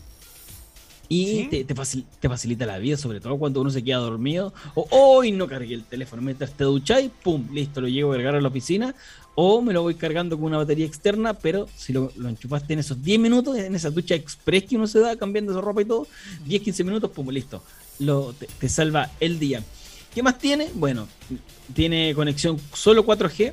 Y 1.07 1.47
te, 1.49 1.63
te, 1.63 1.75
facilita 1.75 2.65
la 2.65 2.79
vida, 2.79 2.97
sobre 2.97 3.19
todo 3.19 3.37
cuando 3.37 3.61
uno 3.61 3.69
se 3.69 3.83
queda 3.83 3.97
dormido. 3.97 4.53
O 4.73 4.87
hoy 4.89 5.31
no 5.31 5.47
cargué 5.47 5.75
el 5.75 5.83
teléfono 5.83 6.21
mientras 6.21 6.51
te 6.53 6.63
ducháis, 6.63 7.11
pum, 7.23 7.47
listo, 7.53 7.79
lo 7.79 7.87
llevo 7.87 8.13
a 8.13 8.15
cargar 8.15 8.35
a 8.35 8.41
la 8.41 8.47
oficina. 8.47 8.95
O 9.35 9.61
me 9.61 9.73
lo 9.73 9.81
voy 9.81 9.95
cargando 9.95 10.37
con 10.37 10.45
una 10.45 10.57
batería 10.57 10.85
externa, 10.85 11.33
pero 11.33 11.67
si 11.75 11.91
lo, 11.91 12.11
lo 12.15 12.29
enchufaste 12.29 12.73
en 12.73 12.79
esos 12.79 13.03
10 13.03 13.19
minutos, 13.19 13.57
en 13.57 13.75
esa 13.75 13.89
ducha 13.89 14.15
express 14.15 14.63
que 14.63 14.77
uno 14.77 14.87
se 14.87 14.99
da 14.99 15.15
cambiando 15.17 15.53
su 15.53 15.61
ropa 15.61 15.81
y 15.81 15.85
todo, 15.85 16.07
10-15 16.47 16.83
minutos, 16.85 17.11
pum, 17.11 17.29
listo. 17.29 17.61
Lo, 17.99 18.33
te 18.33 18.69
salva 18.69 19.11
el 19.19 19.39
día. 19.39 19.61
¿Qué 20.15 20.23
más 20.23 20.37
tiene? 20.37 20.69
Bueno, 20.73 21.09
tiene 21.73 22.13
conexión 22.15 22.57
solo 22.73 23.05
4G, 23.05 23.51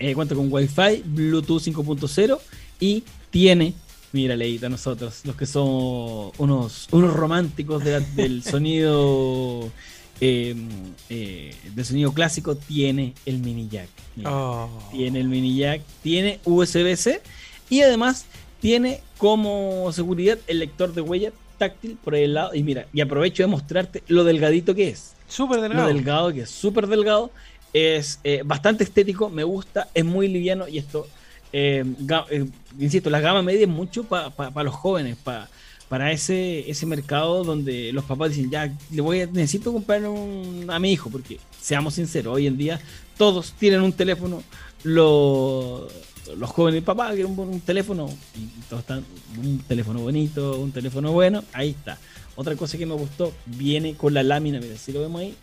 eh, 0.00 0.14
cuenta 0.14 0.34
con 0.34 0.52
Wi-Fi, 0.52 1.04
Bluetooth 1.06 1.62
5.0 1.62 2.40
y 2.80 3.04
tiene, 3.30 3.72
mira, 4.10 4.34
leíta 4.34 4.68
nosotros, 4.68 5.20
los 5.22 5.36
que 5.36 5.46
somos 5.46 6.34
unos, 6.38 6.88
unos 6.90 7.14
románticos 7.14 7.84
del 7.84 8.42
sonido 8.42 9.70
eh, 10.20 10.54
eh, 11.10 11.54
de 11.74 11.84
sonido 11.84 12.12
clásico 12.12 12.56
tiene 12.56 13.14
el 13.26 13.38
mini 13.38 13.68
jack. 13.68 13.88
Mira, 14.16 14.30
Oh. 14.32 14.68
Tiene 14.92 15.20
el 15.20 15.28
mini 15.28 15.56
jack, 15.56 15.82
tiene 16.02 16.40
USB-C 16.44 17.20
y 17.68 17.82
además 17.82 18.24
tiene 18.60 19.00
como 19.18 19.90
seguridad 19.92 20.38
el 20.46 20.58
lector 20.60 20.92
de 20.94 21.00
huella 21.02 21.32
táctil 21.58 21.98
por 22.02 22.14
el 22.14 22.34
lado. 22.34 22.54
Y 22.54 22.62
mira, 22.62 22.86
y 22.92 23.00
aprovecho 23.00 23.42
de 23.42 23.46
mostrarte 23.48 24.02
lo 24.08 24.24
delgadito 24.24 24.74
que 24.74 24.88
es. 24.88 25.14
Súper 25.28 25.56
Lo 25.58 25.62
delgado. 25.64 25.88
delgado, 25.88 26.32
que 26.32 26.40
es 26.42 26.50
súper 26.50 26.86
delgado. 26.86 27.30
Es 27.72 28.20
eh, 28.24 28.42
bastante 28.44 28.84
estético, 28.84 29.28
me 29.28 29.44
gusta, 29.44 29.88
es 29.92 30.04
muy 30.04 30.28
liviano 30.28 30.66
y 30.66 30.78
esto, 30.78 31.06
eh, 31.52 31.84
eh, 32.30 32.46
insisto, 32.78 33.10
la 33.10 33.20
gama 33.20 33.42
media 33.42 33.62
es 33.62 33.68
mucho 33.68 34.04
para 34.04 34.62
los 34.62 34.74
jóvenes, 34.74 35.16
pa- 35.22 35.48
para 35.88 36.10
ese, 36.12 36.68
ese 36.70 36.84
mercado 36.86 37.44
donde 37.44 37.92
los 37.92 38.04
papás 38.04 38.30
dicen, 38.30 38.50
ya, 38.50 38.72
le 38.90 39.00
voy 39.02 39.20
a, 39.20 39.26
necesito 39.26 39.72
comprar 39.72 40.04
un, 40.06 40.66
a 40.68 40.78
mi 40.78 40.92
hijo, 40.92 41.10
porque 41.10 41.38
seamos 41.60 41.94
sinceros, 41.94 42.34
hoy 42.34 42.46
en 42.46 42.56
día 42.56 42.80
todos 43.16 43.52
tienen 43.52 43.82
un 43.82 43.92
teléfono, 43.92 44.42
lo- 44.82 45.88
los 46.36 46.50
jóvenes, 46.50 46.82
papá, 46.82 47.12
quiero 47.12 47.28
un, 47.28 47.38
un 47.38 47.60
teléfono, 47.60 48.08
y 48.36 48.46
todos 48.68 48.80
están, 48.80 49.04
un 49.38 49.58
teléfono 49.60 50.00
bonito, 50.00 50.58
un 50.58 50.72
teléfono 50.72 51.12
bueno, 51.12 51.44
ahí 51.52 51.70
está. 51.70 51.98
Otra 52.34 52.56
cosa 52.56 52.76
que 52.76 52.84
me 52.84 52.94
gustó, 52.94 53.32
viene 53.46 53.94
con 53.94 54.12
la 54.12 54.22
lámina, 54.24 54.58
mira, 54.60 54.76
si 54.76 54.90
lo 54.92 55.00
vemos 55.00 55.20
ahí, 55.20 55.34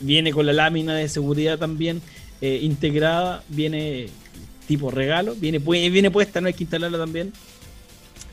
viene 0.00 0.32
con 0.32 0.44
la 0.46 0.52
lámina 0.52 0.94
de 0.96 1.08
seguridad 1.08 1.58
también 1.58 2.02
eh, 2.40 2.58
integrada, 2.62 3.44
viene 3.48 4.08
tipo 4.66 4.90
regalo, 4.90 5.36
viene, 5.36 5.58
viene 5.60 6.10
puesta, 6.10 6.40
no 6.40 6.48
hay 6.48 6.54
que 6.54 6.64
instalarla 6.64 6.98
también. 6.98 7.32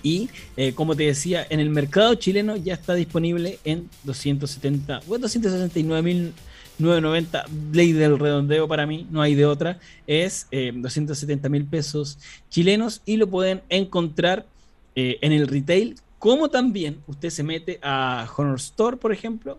Y 0.04 0.30
eh, 0.58 0.74
como 0.74 0.96
te 0.96 1.04
decía, 1.04 1.48
en 1.50 1.62
el 1.62 1.70
mercado 1.70 2.16
chileno 2.16 2.58
ya 2.58 2.74
está 2.74 2.94
disponible 2.94 3.60
en 3.64 3.90
270, 4.04 5.00
bueno, 5.08 5.28
269.990, 5.28 7.46
ley 7.72 7.94
del 7.94 8.20
redondeo 8.20 8.68
para 8.68 8.86
mí, 8.86 9.08
no 9.10 9.22
hay 9.22 9.34
de 9.34 9.46
otra, 9.46 9.80
es 10.06 10.48
eh, 10.52 10.74
270 10.76 11.48
mil 11.48 11.64
pesos 11.66 12.20
chilenos 12.50 13.02
y 13.06 13.16
lo 13.16 13.28
pueden 13.28 13.62
encontrar 13.70 14.46
eh, 14.96 15.20
en 15.22 15.32
el 15.32 15.48
retail, 15.48 15.96
como 16.20 16.50
también 16.50 17.00
usted 17.08 17.30
se 17.30 17.44
mete 17.44 17.80
a 17.82 18.30
Honor 18.36 18.58
Store, 18.58 18.98
por 18.98 19.14
ejemplo, 19.14 19.58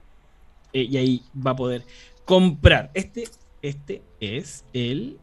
eh, 0.75 0.87
y 0.91 0.99
ahí 0.99 1.23
va 1.35 1.53
a 1.53 1.57
poder 1.57 1.87
comprar. 2.27 2.91
Este, 2.93 3.25
este 3.63 4.03
es 4.21 4.63
el, 4.75 5.17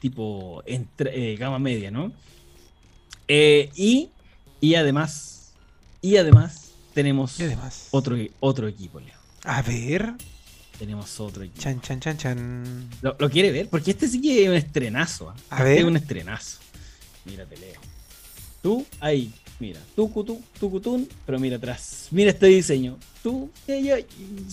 tipo 0.00 0.62
gama 1.38 1.58
media, 1.58 1.90
¿no? 1.90 2.10
Eh, 3.28 3.70
y, 3.74 4.10
y 4.60 4.74
además, 4.74 5.52
y 6.02 6.16
además 6.16 6.72
tenemos 6.92 7.38
Y 7.40 7.44
además. 7.44 7.88
otro, 7.90 8.16
otro 8.40 8.68
equipo, 8.68 9.00
Leo. 9.00 9.14
A 9.44 9.62
ver. 9.62 10.14
Tenemos 10.78 11.20
otro 11.20 11.42
equipo. 11.44 11.60
Chan, 11.60 11.80
chan, 11.80 12.00
chan, 12.00 12.18
chan. 12.18 12.90
¿Lo, 13.02 13.16
lo 13.18 13.30
quiere 13.30 13.52
ver? 13.52 13.68
Porque 13.68 13.92
este 13.92 14.08
sí 14.08 14.20
que 14.20 14.42
es 14.42 14.48
un 14.48 14.54
estrenazo. 14.54 15.30
¿ah? 15.30 15.34
A 15.50 15.56
Este 15.58 15.64
ver. 15.68 15.78
Es 15.78 15.84
un 15.84 15.96
estrenazo. 15.96 16.58
Mira, 17.24 17.44
te 17.46 17.56
leo. 17.56 17.80
Tú, 18.62 18.84
ahí, 18.98 19.32
mira. 19.60 19.78
Tú, 19.94 20.10
cutú, 20.10 20.42
tú, 20.58 20.70
cutún, 20.70 21.08
pero 21.26 21.38
mira 21.38 21.56
atrás. 21.58 22.08
Mira 22.10 22.30
este 22.30 22.46
diseño. 22.46 22.98
Tú, 23.22 23.50
ya, 23.68 23.76
ya, 23.78 23.96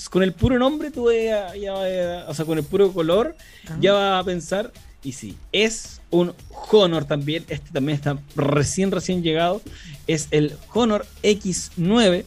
con 0.09 0.21
el 0.23 0.33
puro 0.33 0.59
nombre, 0.59 0.91
tú 0.91 1.11
ya, 1.11 1.55
ya 1.55 2.25
o 2.27 2.33
sea, 2.33 2.45
con 2.45 2.57
el 2.57 2.63
puro 2.65 2.91
color, 2.93 3.35
ya 3.79 3.93
vas 3.93 4.21
a 4.21 4.25
pensar. 4.25 4.71
Y 5.03 5.13
sí, 5.13 5.37
es 5.53 6.00
un 6.11 6.33
Honor 6.71 7.05
también. 7.05 7.43
Este 7.49 7.71
también 7.71 7.97
está 7.97 8.17
recién, 8.35 8.91
recién 8.91 9.23
llegado. 9.23 9.61
Es 10.07 10.27
el 10.31 10.55
Honor 10.73 11.05
X9. 11.23 12.23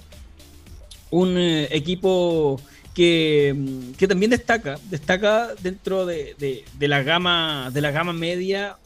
Un 1.10 1.38
eh, 1.38 1.68
equipo 1.70 2.60
que, 2.94 3.54
mm, 3.56 3.92
que 3.92 4.08
también 4.08 4.30
destaca. 4.30 4.78
Destaca 4.90 5.54
dentro 5.62 6.06
de, 6.06 6.34
de- 6.38 6.64
la 6.88 7.02
gama. 7.02 7.70
De 7.72 7.80
la 7.80 7.90
gama 7.90 8.12
media. 8.12 8.76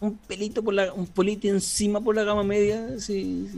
Un 0.00 0.16
pelito 0.18 0.62
por 0.62 0.74
la. 0.74 0.92
Un 0.92 1.06
polito 1.06 1.48
encima 1.48 2.00
por 2.00 2.14
la 2.14 2.24
gama 2.24 2.42
media. 2.44 2.98
Si, 3.00 3.48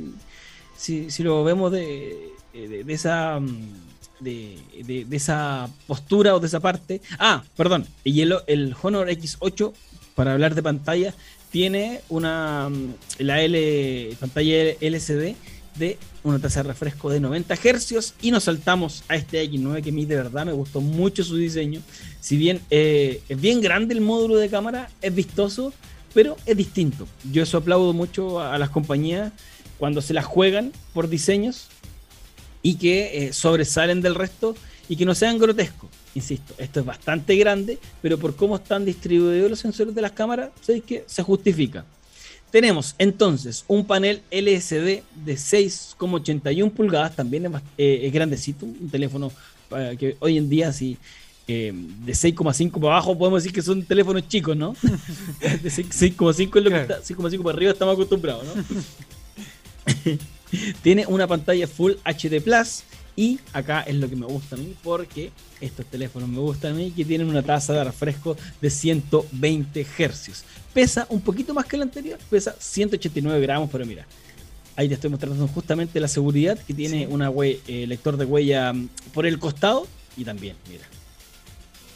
si, 0.76 1.10
si- 1.10 1.22
lo 1.22 1.42
vemos 1.44 1.72
de, 1.72 2.30
de- 2.54 2.84
de 2.84 2.92
esa. 2.94 3.40
mm, 3.40 3.88
De, 4.20 4.58
de- 4.84 5.04
de 5.04 5.16
esa 5.16 5.68
postura 5.86 6.34
o 6.34 6.40
de 6.40 6.46
esa 6.48 6.58
parte. 6.60 7.00
Ah, 7.20 7.42
perdón. 7.56 7.86
Y 8.04 8.20
el, 8.22 8.34
el 8.48 8.74
Honor 8.82 9.08
X8, 9.08 9.72
para 10.18 10.32
hablar 10.32 10.56
de 10.56 10.64
pantalla, 10.64 11.14
tiene 11.52 12.00
una 12.08 12.68
mm, 12.68 12.94
la 13.20 13.40
L 13.40 14.16
pantalla 14.18 14.74
LCD 14.80 15.36
de 15.76 15.96
una 16.24 16.40
tasa 16.40 16.64
de 16.64 16.70
refresco 16.70 17.08
de 17.08 17.20
90 17.20 17.54
Hz 17.54 18.14
y 18.20 18.32
nos 18.32 18.42
saltamos 18.42 19.04
a 19.06 19.14
este 19.14 19.40
X9 19.48 19.80
que 19.80 19.90
a 19.90 19.92
mí 19.92 20.06
de 20.06 20.16
verdad 20.16 20.44
me 20.44 20.50
gustó 20.50 20.80
mucho 20.80 21.22
su 21.22 21.36
diseño. 21.36 21.80
Si 22.18 22.36
bien 22.36 22.60
eh, 22.68 23.22
es 23.28 23.40
bien 23.40 23.60
grande 23.60 23.94
el 23.94 24.00
módulo 24.00 24.34
de 24.34 24.48
cámara, 24.48 24.90
es 25.02 25.14
vistoso, 25.14 25.72
pero 26.12 26.36
es 26.46 26.56
distinto. 26.56 27.06
Yo 27.30 27.44
eso 27.44 27.58
aplaudo 27.58 27.92
mucho 27.92 28.40
a, 28.40 28.58
las 28.58 28.70
compañías 28.70 29.32
cuando 29.78 30.02
se 30.02 30.14
las 30.14 30.24
juegan 30.24 30.72
por 30.94 31.08
diseños 31.08 31.68
y 32.60 32.74
que 32.74 33.28
eh, 33.28 33.32
sobresalen 33.32 34.02
del 34.02 34.16
resto 34.16 34.56
y 34.88 34.96
que 34.96 35.04
no 35.04 35.14
sean 35.14 35.38
grotescos. 35.38 35.90
Insisto, 36.14 36.54
esto 36.58 36.80
es 36.80 36.86
bastante 36.86 37.36
grande, 37.36 37.78
pero 38.00 38.18
por 38.18 38.34
cómo 38.34 38.56
están 38.56 38.84
distribuidos 38.84 39.50
los 39.50 39.58
sensores 39.58 39.94
de 39.94 40.02
las 40.02 40.12
cámaras, 40.12 40.50
¿sabéis 40.60 40.84
que 40.84 41.04
se 41.06 41.22
justifica? 41.22 41.84
Tenemos 42.50 42.94
entonces 42.98 43.64
un 43.68 43.84
panel 43.84 44.22
LCD 44.30 45.02
de 45.24 45.34
6,81 45.34 46.70
pulgadas, 46.72 47.14
también 47.14 47.46
es, 47.46 47.52
eh, 47.76 48.00
es 48.04 48.12
grandecito, 48.12 48.64
un 48.64 48.88
teléfono 48.88 49.30
eh, 49.76 49.96
que 49.98 50.16
hoy 50.20 50.38
en 50.38 50.48
día 50.48 50.72
sí, 50.72 50.96
eh, 51.46 51.72
de 51.74 52.12
6,5 52.12 52.72
para 52.80 52.94
abajo 52.94 53.16
podemos 53.18 53.42
decir 53.42 53.54
que 53.54 53.62
son 53.62 53.82
teléfonos 53.82 54.26
chicos, 54.28 54.56
¿no? 54.56 54.74
de 55.62 55.70
6 55.70 55.88
6,5 55.90 56.58
es 56.58 56.64
lo 56.64 56.70
que 56.70 56.80
está, 56.80 57.02
6,5 57.02 57.42
para 57.42 57.56
arriba 57.56 57.72
estamos 57.72 57.94
acostumbrados, 57.94 58.44
¿no? 58.46 58.54
Tiene 60.82 61.06
una 61.06 61.26
pantalla 61.26 61.66
Full 61.66 61.92
HD 62.04 62.40
Plus 62.42 62.82
y 63.18 63.40
acá 63.52 63.80
es 63.80 63.96
lo 63.96 64.08
que 64.08 64.14
me 64.14 64.26
gusta 64.26 64.54
a 64.54 64.58
mí 64.60 64.74
porque 64.84 65.32
estos 65.60 65.84
teléfonos 65.86 66.28
me 66.28 66.38
gustan 66.38 66.72
a 66.72 66.74
mí 66.76 66.92
que 66.92 67.04
tienen 67.04 67.28
una 67.28 67.42
tasa 67.42 67.72
de 67.72 67.82
refresco 67.82 68.36
de 68.60 68.70
120 68.70 69.84
Hz. 69.84 70.44
Pesa 70.72 71.04
un 71.10 71.20
poquito 71.20 71.52
más 71.52 71.66
que 71.66 71.74
el 71.74 71.82
anterior, 71.82 72.16
pesa 72.30 72.54
189 72.60 73.40
gramos, 73.40 73.68
pero 73.72 73.84
mira, 73.84 74.06
ahí 74.76 74.86
te 74.86 74.94
estoy 74.94 75.10
mostrando 75.10 75.48
justamente 75.48 75.98
la 75.98 76.06
seguridad 76.06 76.56
que 76.64 76.72
tiene 76.74 77.06
Sí. 77.06 77.12
una 77.12 77.28
hue- 77.32 77.58
eh, 77.66 77.88
lector 77.88 78.16
de 78.16 78.24
huella 78.24 78.72
mm, 78.72 78.88
por 79.12 79.26
el 79.26 79.40
costado 79.40 79.88
y 80.16 80.22
también, 80.24 80.54
mira. 80.70 80.84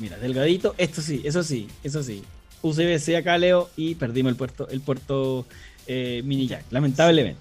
Mira, 0.01 0.19
delgadito, 0.19 0.75
esto 0.77 1.01
sí, 1.03 1.21
eso 1.25 1.45
sí, 1.45 1.69
eso 1.85 2.03
sí. 2.03 2.25
USB-C 2.63 3.17
acá, 3.17 3.39
Leo, 3.39 3.71
y 3.77 3.95
perdimos 3.95 4.31
el 4.31 4.37
puerto, 4.37 4.69
el 4.71 4.81
puerto 4.81 5.47
eh, 5.87 6.23
mini 6.25 6.49
jack, 6.49 6.65
lamentablemente. 6.71 7.41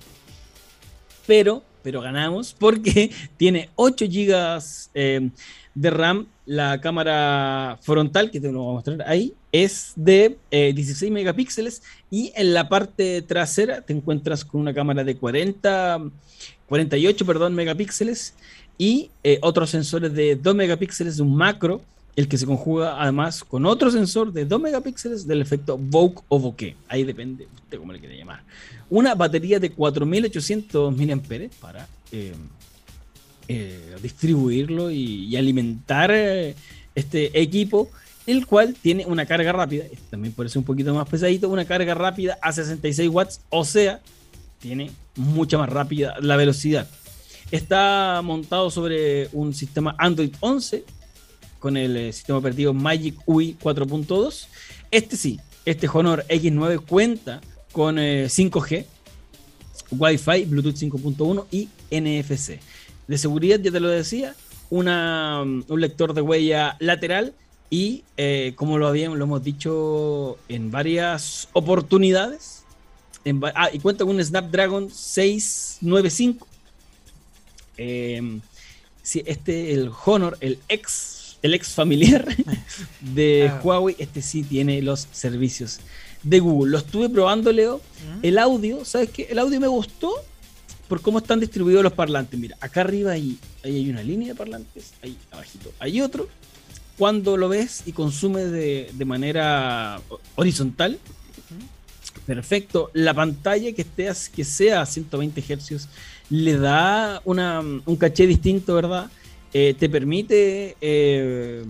Pero, 1.25 1.63
pero 1.83 2.01
ganamos 2.01 2.55
porque 2.57 3.11
tiene 3.37 3.69
8 3.75 4.05
GB 4.05 5.31
de 5.73 5.89
RAM. 5.89 6.27
La 6.45 6.81
cámara 6.81 7.77
frontal, 7.81 8.29
que 8.29 8.41
te 8.41 8.51
lo 8.51 8.63
voy 8.63 8.71
a 8.71 8.73
mostrar 8.73 9.03
ahí, 9.07 9.33
es 9.51 9.93
de 9.95 10.37
eh, 10.49 10.73
16 10.73 11.11
megapíxeles. 11.11 11.81
Y 12.09 12.33
en 12.35 12.53
la 12.53 12.67
parte 12.67 13.21
trasera 13.21 13.81
te 13.81 13.93
encuentras 13.93 14.43
con 14.43 14.61
una 14.61 14.73
cámara 14.73 15.03
de 15.03 15.15
40, 15.15 16.09
48 16.67 17.25
perdón, 17.25 17.53
megapíxeles 17.55 18.33
y 18.77 19.11
eh, 19.23 19.37
otros 19.41 19.69
sensores 19.69 20.13
de 20.13 20.35
2 20.35 20.55
megapíxeles 20.55 21.19
un 21.19 21.35
macro, 21.35 21.81
el 22.15 22.27
que 22.27 22.37
se 22.37 22.45
conjuga 22.45 23.01
además 23.01 23.43
con 23.43 23.65
otro 23.65 23.89
sensor 23.89 24.33
de 24.33 24.45
2 24.45 24.61
megapíxeles 24.61 25.27
del 25.27 25.41
efecto 25.41 25.77
Bokeh 25.77 26.21
o 26.27 26.39
bokeh. 26.39 26.75
Ahí 26.87 27.03
depende 27.03 27.47
de 27.69 27.77
cómo 27.77 27.93
le 27.93 27.99
quiera 27.99 28.15
llamar. 28.15 28.43
Una 28.89 29.15
batería 29.15 29.59
de 29.59 29.71
4800 29.71 30.95
mAh 30.95 31.49
para 31.59 31.87
eh, 32.11 32.33
eh, 33.47 33.95
distribuirlo 34.01 34.91
y, 34.91 35.35
alimentar 35.35 36.11
eh, 36.13 36.55
este 36.95 37.41
equipo, 37.41 37.89
el 38.27 38.45
cual 38.45 38.75
tiene 38.79 39.05
una 39.05 39.25
carga 39.25 39.51
rápida, 39.53 39.85
este 39.85 40.09
también 40.09 40.33
ser 40.47 40.57
un 40.57 40.63
poquito 40.65 40.93
más 40.93 41.07
pesadito, 41.07 41.49
una 41.49 41.65
carga 41.65 41.93
rápida 41.93 42.37
a 42.41 42.51
66 42.51 43.09
watts, 43.09 43.41
o 43.49 43.63
sea, 43.63 44.01
tiene 44.59 44.91
mucha 45.15 45.57
más 45.57 45.69
rápida 45.69 46.15
la 46.19 46.35
velocidad. 46.35 46.87
Está 47.49 48.21
montado 48.23 48.69
sobre 48.69 49.29
un 49.33 49.53
sistema 49.53 49.95
Android 49.97 50.33
11 50.39 50.85
con 51.61 51.77
el 51.77 51.95
eh, 51.95 52.11
sistema 52.11 52.39
operativo 52.39 52.73
Magic 52.73 53.15
UI 53.25 53.55
4.2. 53.61 54.47
Este 54.89 55.15
sí, 55.15 55.39
este 55.63 55.87
Honor 55.93 56.25
X9 56.27 56.83
cuenta 56.85 57.39
con 57.71 57.99
eh, 57.99 58.25
5G, 58.25 58.85
Wi-Fi, 59.91 60.45
Bluetooth 60.45 60.75
5.1 60.75 61.45
y 61.51 61.69
NFC. 61.91 62.59
De 63.07 63.17
seguridad, 63.17 63.59
ya 63.59 63.71
te 63.71 63.79
lo 63.79 63.89
decía, 63.89 64.35
una, 64.71 65.43
um, 65.43 65.63
un 65.67 65.81
lector 65.81 66.13
de 66.13 66.21
huella 66.21 66.77
lateral 66.79 67.35
y, 67.69 68.03
eh, 68.17 68.53
como 68.55 68.79
lo, 68.79 68.87
habíamos, 68.87 69.19
lo 69.19 69.25
hemos 69.25 69.43
dicho 69.43 70.39
en 70.49 70.71
varias 70.71 71.47
oportunidades, 71.53 72.63
ah, 73.53 73.69
y 73.71 73.79
cuenta 73.79 74.03
con 74.03 74.15
un 74.15 74.23
Snapdragon 74.23 74.89
695. 74.89 76.47
Eh, 77.77 78.39
sí, 79.03 79.23
este, 79.25 79.73
el 79.73 79.91
Honor, 80.05 80.37
el 80.41 80.59
ex, 80.67 81.20
el 81.41 81.53
ex 81.53 81.69
familiar 81.69 82.25
de 83.01 83.49
Ah. 83.49 83.61
Huawei, 83.63 83.95
este 83.99 84.21
sí 84.21 84.43
tiene 84.43 84.81
los 84.81 85.07
servicios 85.11 85.79
de 86.23 86.39
Google. 86.39 86.71
Lo 86.71 86.77
estuve 86.77 87.09
probando, 87.09 87.51
Leo. 87.51 87.77
¿Mm? 87.77 88.19
El 88.25 88.37
audio, 88.37 88.85
¿sabes 88.85 89.09
qué? 89.09 89.27
El 89.29 89.39
audio 89.39 89.59
me 89.59 89.67
gustó 89.67 90.13
por 90.87 91.01
cómo 91.01 91.19
están 91.19 91.39
distribuidos 91.39 91.83
los 91.83 91.93
parlantes. 91.93 92.39
Mira, 92.39 92.57
acá 92.59 92.81
arriba 92.81 93.11
hay, 93.13 93.37
ahí 93.63 93.77
hay 93.77 93.89
una 93.89 94.03
línea 94.03 94.29
de 94.29 94.35
parlantes, 94.35 94.93
ahí 95.01 95.17
abajito 95.31 95.71
hay 95.79 96.01
otro. 96.01 96.27
Cuando 96.97 97.37
lo 97.37 97.49
ves 97.49 97.83
y 97.85 97.93
consumes 97.93 98.51
de, 98.51 98.91
de 98.93 99.05
manera 99.05 99.99
horizontal, 100.35 100.99
perfecto. 102.25 102.91
La 102.93 103.13
pantalla 103.13 103.71
que, 103.73 103.81
esté, 103.81 104.09
que 104.33 104.43
sea 104.43 104.81
a 104.81 104.85
120 104.85 105.41
Hz 105.41 105.87
le 106.29 106.57
da 106.57 107.21
una, 107.25 107.59
un 107.59 107.95
caché 107.97 108.27
distinto, 108.27 108.75
¿verdad? 108.75 109.09
Eh, 109.53 109.75
te 109.77 109.89
permite 109.89 110.77
eh, 110.79 111.63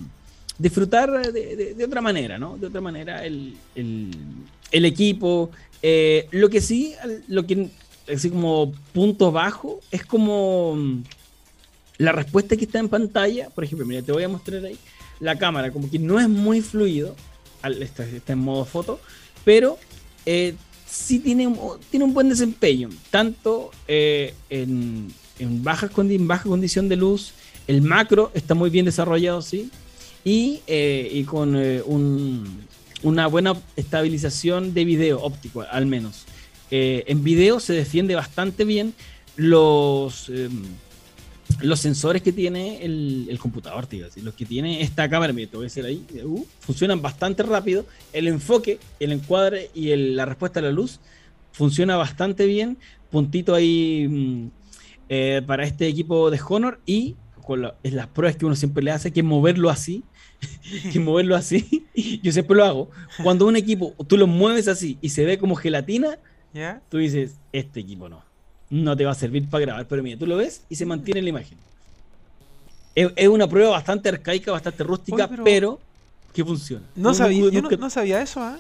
disfrutar 0.57 1.31
de, 1.31 1.75
otra 1.85 2.01
manera, 2.01 2.37
¿no? 2.37 2.57
De 2.57 2.67
otra 2.67 2.81
manera 2.81 3.25
el, 3.25 3.55
el- 3.75 4.11
equipo. 4.85 5.49
Eh, 5.81 6.27
lo 6.31 6.49
que 6.49 6.61
sí, 6.61 6.93
lo 7.27 7.45
que 7.47 7.69
así 8.13 8.29
como 8.29 8.71
punto 8.93 9.31
bajo, 9.31 9.79
es 9.89 10.05
como 10.05 10.75
mm, 10.75 11.03
la 11.97 12.11
respuesta 12.11 12.55
que 12.55 12.65
está 12.65 12.79
en 12.79 12.89
pantalla. 12.89 13.49
Por 13.49 13.63
ejemplo, 13.63 13.85
mira, 13.87 14.01
te 14.03 14.11
voy 14.11 14.23
a 14.23 14.29
mostrar 14.29 14.63
ahí 14.63 14.77
la 15.19 15.37
cámara, 15.37 15.71
como 15.71 15.89
que 15.89 15.97
no 15.99 16.19
es 16.19 16.29
muy 16.29 16.61
fluido. 16.61 17.15
Está, 17.63 18.05
en 18.33 18.39
modo 18.39 18.65
foto, 18.65 18.99
pero 19.45 19.77
sí 20.87 21.19
tiene, 21.19 21.51
tiene 21.89 22.05
un 22.05 22.13
buen 22.13 22.27
desempeño, 22.29 22.89
tanto 23.11 23.69
en, 24.49 25.07
en, 25.39 25.63
condi- 25.89 26.15
en 26.15 26.27
baja 26.27 26.43
condición 26.49 26.89
de 26.89 26.95
luz, 26.95 27.33
el 27.71 27.81
macro 27.81 28.31
está 28.33 28.53
muy 28.53 28.69
bien 28.69 28.83
desarrollado, 28.85 29.41
sí, 29.41 29.71
y, 30.25 30.59
eh, 30.67 31.23
con 31.25 31.55
eh, 31.55 31.81
un- 31.85 32.59
una 33.01 33.27
buena 33.27 33.53
estabilización 33.77 34.73
de 34.73 34.83
video 34.83 35.21
óptico, 35.21 35.61
al 35.61 35.85
menos. 35.85 36.25
Eh, 36.69 37.05
en 37.07 37.23
video 37.23 37.61
se 37.61 37.73
defiende 37.73 38.13
bastante 38.13 38.65
bien 38.65 38.93
los, 39.37 40.27
em, 40.29 40.63
los 41.61 41.79
sensores 41.79 42.21
que 42.21 42.33
tiene 42.33 42.83
el, 42.83 43.37
computador, 43.39 43.87
tío, 43.87 44.05
así, 44.07 44.21
los 44.21 44.33
que 44.33 44.45
tiene 44.45 44.81
esta 44.81 45.09
cámara, 45.09 45.31
mira, 45.31 45.49
te 45.49 45.55
voy 45.55 45.65
a 45.65 45.69
decir 45.69 45.85
ahí, 45.85 46.05
uh, 46.25 46.43
funcionan 46.59 47.01
bastante 47.01 47.41
rápido. 47.43 47.85
El 48.11 48.27
enfoque, 48.27 48.79
el 48.99 49.13
encuadre 49.13 49.71
y 49.73 49.95
la 49.95 50.25
respuesta 50.25 50.59
a 50.59 50.63
la 50.63 50.71
luz 50.71 50.99
funciona 51.53 51.95
bastante 51.95 52.45
bien. 52.45 52.77
Puntito 53.09 53.55
ahí 53.55 54.07
mm, 54.09 55.45
para 55.45 55.65
este 55.65 55.87
equipo 55.87 56.29
de 56.31 56.39
Honor 56.49 56.79
y 56.85 57.15
con 57.41 57.61
la- 57.63 57.75
es 57.83 57.93
las 57.93 58.07
pruebas 58.07 58.35
que 58.37 58.45
uno 58.45 58.55
siempre 58.55 58.83
le 58.83 58.91
hace, 58.91 59.11
que 59.11 59.19
es 59.21 59.25
moverlo 59.25 59.69
así. 59.69 60.03
que 60.91 60.99
moverlo 60.99 61.35
así, 61.35 61.85
yo 62.23 62.31
siempre 62.31 62.55
lo 62.57 62.65
hago. 62.65 62.89
Cuando 63.21 63.45
un 63.45 63.55
equipo 63.55 63.93
tú 64.07 64.17
lo 64.17 64.25
mueves 64.27 64.67
así 64.67 64.97
y 65.01 65.09
se 65.09 65.23
ve 65.25 65.37
como 65.37 65.55
gelatina, 65.55 66.17
¿Ya? 66.53 66.81
tú 66.89 66.97
dices, 66.97 67.35
este 67.53 67.79
equipo 67.81 68.09
no, 68.09 68.23
no 68.71 68.97
te 68.97 69.05
va 69.05 69.11
a 69.11 69.15
servir 69.15 69.47
para 69.49 69.61
grabar, 69.65 69.87
pero 69.87 70.01
mira, 70.01 70.17
tú 70.17 70.25
lo 70.25 70.37
ves 70.37 70.61
y 70.69 70.75
se 70.75 70.85
mantiene 70.85 71.21
la 71.21 71.29
imagen. 71.29 71.57
Es, 72.95 73.09
es 73.15 73.27
una 73.27 73.47
prueba 73.47 73.69
bastante 73.69 74.09
arcaica, 74.09 74.51
bastante 74.51 74.83
rústica, 74.83 75.15
Oye, 75.25 75.27
pero- 75.29 75.43
pero, 75.43 75.79
que 76.33 76.43
funciona. 76.43 76.85
No 76.95 77.13
sabía, 77.13 77.43
yo 77.43 77.51
no, 77.51 77.61
nunca- 77.61 77.77
no 77.77 77.89
sabía 77.89 78.21
eso, 78.21 78.41
¿ah? 78.41 78.59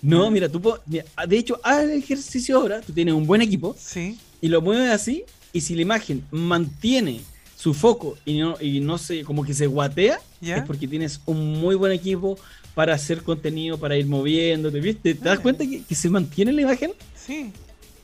no, 0.00 0.30
mira, 0.30 0.48
tú 0.48 0.60
mira, 0.86 1.04
de 1.26 1.36
hecho, 1.38 1.60
haz 1.62 1.82
el 1.84 1.90
ejercicio 1.90 2.56
ahora, 2.56 2.80
tú 2.80 2.92
tienes 2.92 3.12
un 3.14 3.26
buen 3.26 3.42
equipo 3.42 3.76
Sí. 3.78 4.18
y 4.40 4.48
lo 4.48 4.62
mueves 4.62 4.90
así, 4.90 5.24
y 5.52 5.60
si 5.60 5.74
la 5.74 5.82
imagen 5.82 6.24
mantiene 6.30 7.20
su 7.58 7.74
foco 7.74 8.16
y 8.24 8.38
no, 8.38 8.54
y 8.60 8.78
no 8.78 8.98
se, 8.98 9.24
como 9.24 9.42
que 9.44 9.52
se 9.52 9.66
guatea, 9.66 10.20
es 10.40 10.62
porque 10.62 10.86
tienes 10.86 11.20
un 11.26 11.54
muy 11.60 11.74
buen 11.74 11.90
equipo 11.90 12.38
para 12.76 12.94
hacer 12.94 13.24
contenido, 13.24 13.76
para 13.78 13.96
ir 13.96 14.06
moviéndote, 14.06 14.78
¿viste? 14.78 15.14
¿Te 15.16 15.24
das 15.28 15.40
cuenta 15.40 15.66
que, 15.66 15.82
que 15.82 15.94
se 15.96 16.08
mantiene 16.08 16.52
la 16.52 16.62
imagen? 16.62 16.92
Sí. 17.16 17.50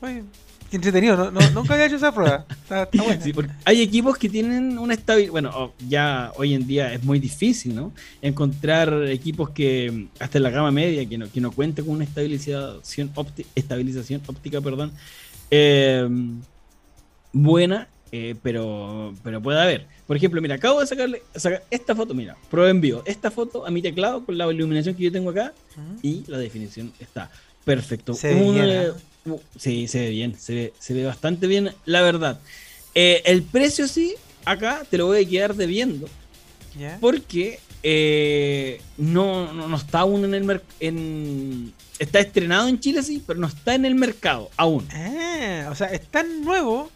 Oye, 0.01 0.23
qué 0.69 0.75
entretenido. 0.75 1.15
No, 1.15 1.31
no- 1.31 1.49
nunca 1.51 1.73
había 1.75 1.85
hecho 1.85 1.95
esa 1.95 2.13
prueba. 2.13 2.45
Está, 2.49 2.83
está 2.83 3.01
buena. 3.03 3.23
Sí, 3.23 3.31
porque 3.31 3.53
hay 3.63 3.81
equipos 3.81 4.17
que 4.17 4.27
tienen 4.27 4.77
una 4.77 4.93
estabilidad. 4.93 5.31
Bueno, 5.31 5.51
oh, 5.55 5.73
ya 5.87 6.33
hoy 6.35 6.53
en 6.53 6.67
día 6.67 6.91
es 6.93 7.01
muy 7.05 7.19
difícil, 7.19 7.73
¿no? 7.73 7.93
Encontrar 8.21 9.07
equipos 9.07 9.51
que, 9.51 10.07
hasta 10.19 10.37
en 10.37 10.43
la 10.43 10.49
gama 10.49 10.71
media, 10.71 11.07
que 11.07 11.17
no, 11.17 11.31
que 11.31 11.39
no 11.39 11.53
cuenten 11.53 11.85
con 11.85 11.93
una 11.95 12.03
estabilización, 12.03 13.13
ópti- 13.15 13.45
estabilización 13.55 14.21
óptica, 14.27 14.59
perdón, 14.59 14.91
eh, 15.49 16.05
buena, 17.31 17.87
eh, 18.17 18.35
pero, 18.41 19.13
pero 19.23 19.41
puede 19.41 19.61
haber. 19.61 19.87
Por 20.07 20.15
ejemplo, 20.15 20.41
mira, 20.41 20.55
acabo 20.55 20.79
de 20.79 20.87
sacarle 20.87 21.21
sacar 21.35 21.65
esta 21.69 21.93
foto, 21.93 22.13
mira, 22.13 22.37
prueba 22.49 22.69
en 22.69 22.79
vivo. 22.79 23.03
Esta 23.05 23.29
foto 23.29 23.65
a 23.67 23.71
mi 23.71 23.81
teclado 23.81 24.25
con 24.25 24.37
la 24.37 24.49
iluminación 24.49 24.95
que 24.95 25.03
yo 25.03 25.11
tengo 25.11 25.31
acá 25.31 25.53
Ujú. 25.73 25.99
y 26.01 26.23
la 26.27 26.37
definición 26.37 26.93
está 26.97 27.29
perfecto. 27.65 28.13
Se 28.13 28.33
ve 28.33 28.51
bien, 28.51 28.69
eh, 28.69 28.91
uh, 29.25 29.39
sí, 29.57 29.89
se 29.89 29.99
ve 29.99 30.09
bien, 30.11 30.39
se 30.39 30.55
ve, 30.55 30.73
se 30.79 30.93
ve 30.93 31.03
bastante 31.03 31.45
bien, 31.45 31.71
la 31.83 32.01
verdad. 32.03 32.39
Eh, 32.93 33.21
el 33.25 33.43
precio 33.43 33.85
sí, 33.85 34.15
acá 34.45 34.83
te 34.89 34.97
lo 34.97 35.07
voy 35.07 35.25
a 35.25 35.27
quedar 35.27 35.53
debiendo, 35.53 36.07
porque 37.01 37.59
no, 38.97 39.51
no, 39.51 39.67
no 39.67 39.75
está 39.75 39.99
aún 39.99 40.23
en 40.23 40.33
el 40.35 40.43
mercado. 40.45 40.71
Está 41.99 42.19
estrenado 42.19 42.69
en 42.69 42.79
Chile, 42.79 43.03
sí, 43.03 43.21
pero 43.25 43.39
no 43.39 43.47
está 43.47 43.75
en 43.75 43.85
el 43.85 43.95
mercado 43.95 44.49
aún. 44.55 44.87
Ah, 44.93 45.67
o 45.69 45.75
sea, 45.75 45.87
es 45.87 46.07
tan 46.07 46.43
nuevo 46.43 46.89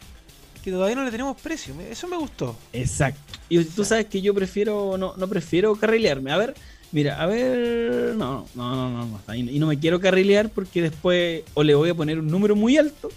que 0.63 0.72
todavía 0.72 0.95
no 0.95 1.04
le 1.06 1.12
tenemos 1.12 1.39
precio. 1.39 1.74
Eso 1.89 2.08
me 2.08 2.17
gustó. 2.17 2.56
Exacto. 2.74 3.19
Y 3.50 3.63
tú 3.63 3.84
sabes 3.86 4.06
que 4.06 4.22
yo 4.22 4.34
prefiero, 4.34 4.98
no, 4.98 5.13
no 5.17 5.28
prefiero 5.28 5.76
carrilearme. 5.76 6.32
A 6.32 6.38
ver, 6.38 6.56
mira, 6.91 7.22
a 7.22 7.26
ver, 7.26 8.15
no, 8.15 8.45
no, 8.56 8.76
no, 8.76 9.06
no, 9.06 9.19
no, 9.28 9.36
y 9.36 9.60
no 9.60 9.67
me 9.67 9.80
quiero 9.80 10.00
carrilear 10.00 10.50
porque 10.50 10.82
después 10.82 11.43
o 11.54 11.63
le 11.63 11.76
voy 11.76 11.89
a 11.89 11.95
poner 11.95 12.19
un 12.19 12.28
número 12.28 12.56
muy 12.56 12.78
alto 12.78 13.10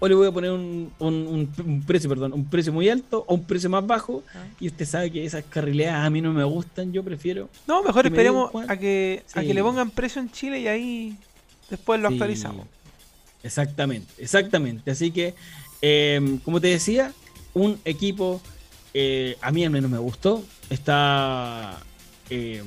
o 0.00 0.08
le 0.08 0.14
voy 0.14 0.26
a 0.26 0.32
poner 0.32 0.50
un, 0.50 0.92
un- 0.98 1.14
un- 1.26 1.52
un 1.64 1.82
precio, 1.82 2.10
perdón, 2.10 2.32
un 2.34 2.44
precio 2.44 2.72
muy 2.72 2.88
alto 2.88 3.24
o 3.26 3.34
un 3.34 3.44
precio 3.44 3.70
más 3.70 3.86
bajo. 3.86 4.22
Ah. 4.34 4.44
Y 4.60 4.66
usted 4.66 4.84
sabe 4.84 5.10
que 5.10 5.24
esas 5.24 5.44
carrileadas 5.48 6.04
a 6.04 6.10
mí 6.10 6.20
no 6.20 6.32
me 6.32 6.44
gustan, 6.44 6.92
yo 6.92 7.02
prefiero. 7.02 7.48
No, 7.66 7.82
mejor 7.82 8.04
me 8.04 8.08
esperemos 8.10 8.50
a 8.68 8.76
que, 8.76 9.22
a 9.32 9.40
que 9.42 9.54
le 9.54 9.62
pongan 9.62 9.90
precio 9.90 10.20
en 10.20 10.30
Chile 10.30 10.60
y 10.60 10.66
ahí 10.66 11.16
después 11.70 12.00
lo 12.00 12.08
Sí, 12.08 12.14
actualizamos. 12.16 12.66
Exactamente, 13.42 14.12
exactamente. 14.18 14.90
Así 14.90 15.10
que, 15.10 15.34
eh, 15.86 16.38
como 16.44 16.60
te 16.62 16.68
decía, 16.68 17.12
un 17.52 17.78
equipo, 17.84 18.40
eh, 18.94 19.36
a 19.42 19.52
mí 19.52 19.62
al 19.64 19.70
menos 19.70 19.90
me 19.90 19.98
gustó. 19.98 20.42
Está, 20.70 21.78
eh, 22.30 22.62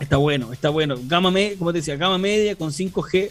está 0.00 0.16
bueno, 0.16 0.52
está 0.54 0.70
bueno. 0.70 0.96
Gama 1.06 1.30
media, 1.30 1.58
como 1.58 1.70
te 1.72 1.78
decía, 1.80 1.96
gama 1.96 2.16
media 2.18 2.56
con 2.56 2.72
5G. 2.72 3.30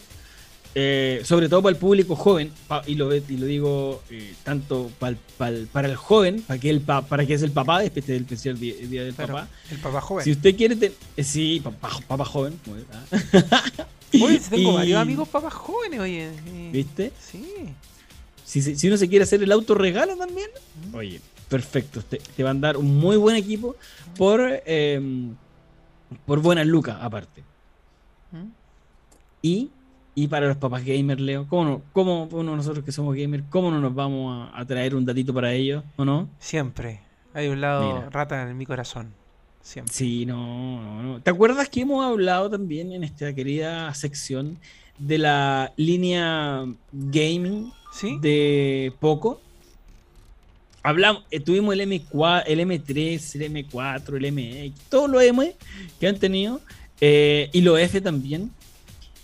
eh, 0.79 1.21
sobre 1.23 1.49
todo 1.49 1.63
para 1.63 1.71
el 1.75 1.79
público 1.79 2.15
joven, 2.15 2.51
pa- 2.67 2.83
y 2.85 2.93
lo, 2.93 3.11
y 3.15 3.21
lo 3.37 3.47
digo 3.47 4.03
eh, 4.11 4.35
tanto 4.43 4.91
pa'l- 4.99 5.17
pa'l- 5.39 5.65
para 5.71 5.87
el 5.87 5.95
joven, 5.95 6.43
para 6.43 6.59
que, 6.59 6.69
el 6.69 6.81
pa- 6.81 7.01
para 7.01 7.25
que 7.25 7.33
es 7.33 7.41
el 7.41 7.49
papá, 7.51 7.83
este 7.83 7.99
es 8.01 8.09
el 8.09 8.21
especial 8.21 8.59
día, 8.59 8.75
día 8.75 9.03
del 9.03 9.15
Claro, 9.15 9.33
papá. 9.33 9.47
el 9.71 9.77
papá 9.79 10.01
joven. 10.01 10.23
Si 10.25 10.31
usted 10.33 10.55
quiere, 10.55 10.75
te- 10.75 10.93
sí, 11.23 11.61
papá, 11.63 11.89
papá 12.07 12.25
joven. 12.25 12.59
ah. 12.93 13.05
Oye, 14.21 14.39
tengo 14.51 14.71
Y- 14.71 14.75
varios 14.75 15.01
amigos 15.01 15.27
papás 15.29 15.53
jóvenes, 15.53 15.99
oye. 15.99 16.29
¿Viste? 16.71 17.11
Sí. 17.19 17.43
Si, 18.47 18.61
si 18.61 18.87
uno 18.87 18.95
se 18.95 19.09
quiere 19.09 19.23
hacer 19.23 19.43
el 19.43 19.51
autorregalo 19.51 20.15
también, 20.15 20.47
oye, 20.93 21.19
perfecto. 21.49 22.01
Te, 22.01 22.19
te 22.19 22.43
van 22.43 22.57
a 22.59 22.67
dar 22.67 22.77
un 22.77 22.97
muy 22.97 23.17
buen 23.17 23.35
equipo 23.35 23.75
por, 24.17 24.39
eh, 24.41 25.01
por 26.25 26.39
buenas 26.41 26.65
lucas, 26.65 26.97
aparte. 27.01 27.43
Y, 29.41 29.69
y 30.15 30.27
para 30.29 30.47
los 30.47 30.55
papás 30.55 30.85
gamers, 30.85 31.19
Leo, 31.19 31.45
¿cómo, 31.49 31.65
no, 31.65 31.81
cómo 31.91 32.29
uno, 32.31 32.55
nosotros 32.55 32.85
que 32.85 32.93
somos 32.93 33.15
gamers, 33.17 33.43
cómo 33.49 33.69
no 33.69 33.81
nos 33.81 33.93
vamos 33.93 34.49
a, 34.53 34.57
a 34.59 34.65
traer 34.65 34.95
un 34.95 35.05
datito 35.05 35.33
para 35.33 35.51
ellos, 35.51 35.83
o 35.97 36.05
no? 36.05 36.29
Siempre. 36.39 37.01
Hay 37.33 37.49
un 37.49 37.59
lado 37.59 37.95
Mira. 37.95 38.09
rata 38.09 38.49
en 38.49 38.57
mi 38.57 38.65
corazón. 38.65 39.13
Siempre. 39.61 39.93
Sí, 39.93 40.25
no, 40.25 40.81
no, 40.81 41.03
no. 41.03 41.21
¿Te 41.21 41.31
acuerdas 41.31 41.67
que 41.67 41.81
hemos 41.81 42.05
hablado 42.05 42.49
también 42.49 42.93
en 42.93 43.03
esta 43.03 43.33
querida 43.35 43.93
sección 43.93 44.57
de 44.97 45.17
la 45.17 45.73
línea 45.75 46.63
gaming 46.93 47.71
¿Sí? 47.91 48.17
de 48.21 48.93
Poco. 48.99 49.41
Hablamos, 50.83 51.23
eh, 51.31 51.39
tuvimos 51.39 51.73
el 51.73 51.81
M4, 51.81 52.43
el 52.45 52.59
M3, 52.61 53.35
el 53.35 53.51
M4, 53.51 54.15
el 54.15 54.31
MX, 54.71 54.79
todos 54.89 55.09
los 55.09 55.21
M 55.21 55.55
que 55.99 56.07
han 56.07 56.17
tenido, 56.17 56.61
eh, 57.01 57.49
y 57.51 57.61
los 57.61 57.79
F 57.79 57.99
también. 57.99 58.51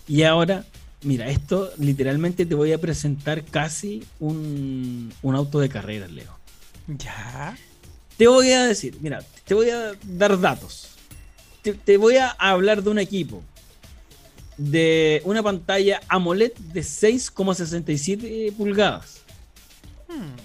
Y 0.06 0.24
ahora, 0.24 0.64
mira, 1.02 1.28
esto 1.30 1.70
literalmente 1.78 2.44
te 2.44 2.54
voy 2.54 2.72
a 2.72 2.78
presentar 2.78 3.44
casi 3.44 4.04
un, 4.20 5.12
un 5.22 5.34
auto 5.34 5.58
de 5.58 5.68
carreras, 5.70 6.10
Leo. 6.10 6.36
Ya. 6.86 7.56
Te 8.18 8.26
voy 8.26 8.50
a 8.52 8.64
decir, 8.66 8.96
mira, 9.00 9.24
te 9.44 9.54
voy 9.54 9.70
a 9.70 9.92
dar 10.02 10.38
datos. 10.38 10.90
Te, 11.62 11.72
te 11.72 11.96
voy 11.96 12.16
a 12.16 12.28
hablar 12.28 12.82
de 12.82 12.90
un 12.90 12.98
equipo. 12.98 13.42
De 14.56 15.20
una 15.24 15.42
pantalla 15.42 16.00
AMOLED 16.08 16.52
de 16.72 16.80
6,67 16.80 18.52
pulgadas. 18.54 19.20
Hmm. 20.08 20.36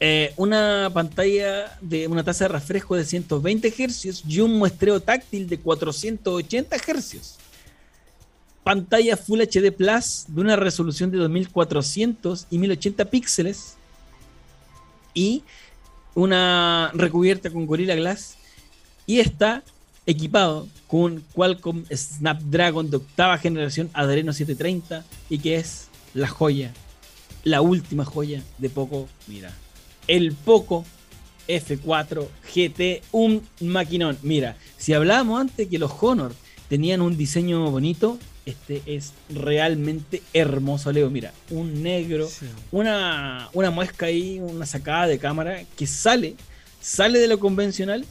eh, 0.00 0.34
una 0.36 0.90
pantalla 0.92 1.78
de 1.80 2.06
una 2.08 2.22
tasa 2.22 2.44
de 2.44 2.48
refresco 2.48 2.94
de 2.94 3.04
120 3.04 3.70
Hz 3.70 4.24
y 4.28 4.40
un 4.40 4.58
muestreo 4.58 5.00
táctil 5.00 5.48
de 5.48 5.58
480 5.58 6.76
Hz. 6.76 7.38
Pantalla 8.64 9.16
Full 9.16 9.40
HD 9.42 9.70
Plus 9.72 10.24
de 10.28 10.40
una 10.40 10.56
resolución 10.56 11.10
de 11.10 11.18
2400 11.18 12.46
y 12.50 12.58
1080 12.58 13.04
píxeles. 13.06 13.76
Y 15.12 15.44
una 16.14 16.90
recubierta 16.94 17.50
con 17.50 17.66
Gorilla 17.66 17.94
Glass. 17.94 18.36
Y 19.06 19.20
está 19.20 19.62
equipado 20.06 20.68
con 20.86 21.24
Qualcomm 21.32 21.84
Snapdragon 21.92 22.90
de 22.90 22.98
octava 22.98 23.38
generación 23.38 23.90
Adreno 23.92 24.32
730 24.32 25.04
y 25.30 25.38
que 25.38 25.56
es 25.56 25.88
la 26.12 26.28
joya, 26.28 26.72
la 27.42 27.60
última 27.60 28.04
joya 28.04 28.42
de 28.58 28.70
Poco. 28.70 29.08
Mira, 29.26 29.52
el 30.06 30.32
Poco 30.32 30.84
F4 31.48 32.26
GT, 32.54 33.02
un 33.12 33.42
maquinón. 33.60 34.18
Mira, 34.22 34.56
si 34.76 34.92
hablábamos 34.92 35.40
antes 35.40 35.68
que 35.68 35.78
los 35.78 35.92
Honor 36.00 36.34
tenían 36.68 37.00
un 37.00 37.16
diseño 37.16 37.70
bonito, 37.70 38.18
este 38.46 38.82
es 38.86 39.12
realmente 39.30 40.22
hermoso, 40.32 40.92
Leo. 40.92 41.10
Mira, 41.10 41.32
un 41.50 41.82
negro, 41.82 42.28
una, 42.72 43.48
una 43.52 43.70
muesca 43.70 44.06
ahí, 44.06 44.38
una 44.40 44.66
sacada 44.66 45.06
de 45.06 45.18
cámara 45.18 45.64
que 45.76 45.86
sale, 45.86 46.36
sale 46.80 47.18
de 47.18 47.28
lo 47.28 47.38
convencional 47.38 48.04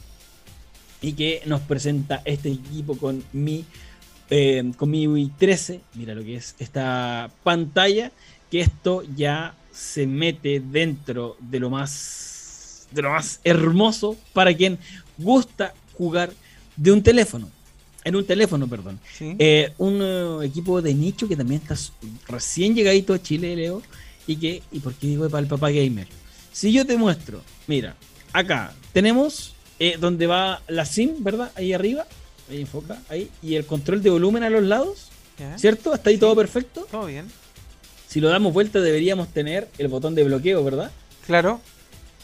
y 1.00 1.12
que 1.12 1.42
nos 1.46 1.60
presenta 1.60 2.22
este 2.24 2.50
equipo 2.50 2.96
con 2.96 3.22
mi, 3.32 3.64
eh, 4.30 4.72
con 4.76 4.90
mi 4.90 5.06
Wii 5.06 5.32
13. 5.38 5.80
Mira 5.94 6.14
lo 6.14 6.22
que 6.22 6.36
es 6.36 6.54
esta 6.58 7.30
pantalla, 7.42 8.10
que 8.50 8.60
esto 8.60 9.02
ya 9.16 9.54
se 9.72 10.06
mete 10.06 10.60
dentro 10.60 11.36
de 11.40 11.60
lo 11.60 11.70
más, 11.70 12.86
de 12.90 13.02
lo 13.02 13.10
más 13.10 13.40
hermoso 13.44 14.16
para 14.32 14.54
quien 14.54 14.78
gusta 15.18 15.74
jugar 15.94 16.32
de 16.76 16.92
un 16.92 17.02
teléfono. 17.02 17.50
En 18.04 18.16
un 18.16 18.26
teléfono, 18.26 18.68
perdón. 18.68 19.00
Eh, 19.20 19.72
un 19.78 20.00
eh, 20.02 20.46
equipo 20.46 20.82
de 20.82 20.92
nicho 20.92 21.26
que 21.26 21.36
también 21.36 21.62
está 21.62 21.74
recién 22.28 22.74
llegadito 22.74 23.14
a 23.14 23.22
Chile, 23.22 23.56
Leo. 23.56 23.82
Y 24.26 24.36
que, 24.36 24.62
¿y 24.72 24.80
por 24.80 24.94
qué 24.94 25.06
digo 25.06 25.28
para 25.28 25.40
el 25.42 25.48
papá 25.48 25.70
gamer? 25.70 26.06
Si 26.52 26.70
yo 26.70 26.86
te 26.86 26.96
muestro, 26.96 27.42
mira, 27.66 27.96
acá 28.32 28.74
tenemos 28.92 29.53
eh, 29.78 29.96
donde 29.98 30.26
va 30.26 30.62
la 30.68 30.84
SIM, 30.84 31.22
¿verdad? 31.22 31.50
Ahí 31.56 31.72
arriba, 31.72 32.06
ahí 32.50 32.60
enfoca, 32.60 33.00
ahí, 33.08 33.30
y 33.42 33.56
el 33.56 33.66
control 33.66 34.02
de 34.02 34.10
volumen 34.10 34.42
a 34.42 34.50
los 34.50 34.62
lados, 34.62 35.08
¿cierto? 35.56 35.94
¿Está 35.94 36.10
ahí 36.10 36.18
todo 36.18 36.34
perfecto? 36.36 36.86
Todo 36.90 37.06
bien. 37.06 37.26
Si 38.08 38.20
lo 38.20 38.28
damos 38.28 38.52
vuelta 38.52 38.80
deberíamos 38.80 39.28
tener 39.28 39.68
el 39.78 39.88
botón 39.88 40.14
de 40.14 40.22
bloqueo, 40.24 40.62
¿verdad? 40.62 40.92
Claro. 41.26 41.60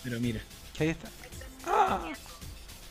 Pero 0.05 0.21
mira. 0.21 0.41
Ahí 0.79 0.89
está. 0.89 1.09
Ah. 1.67 2.13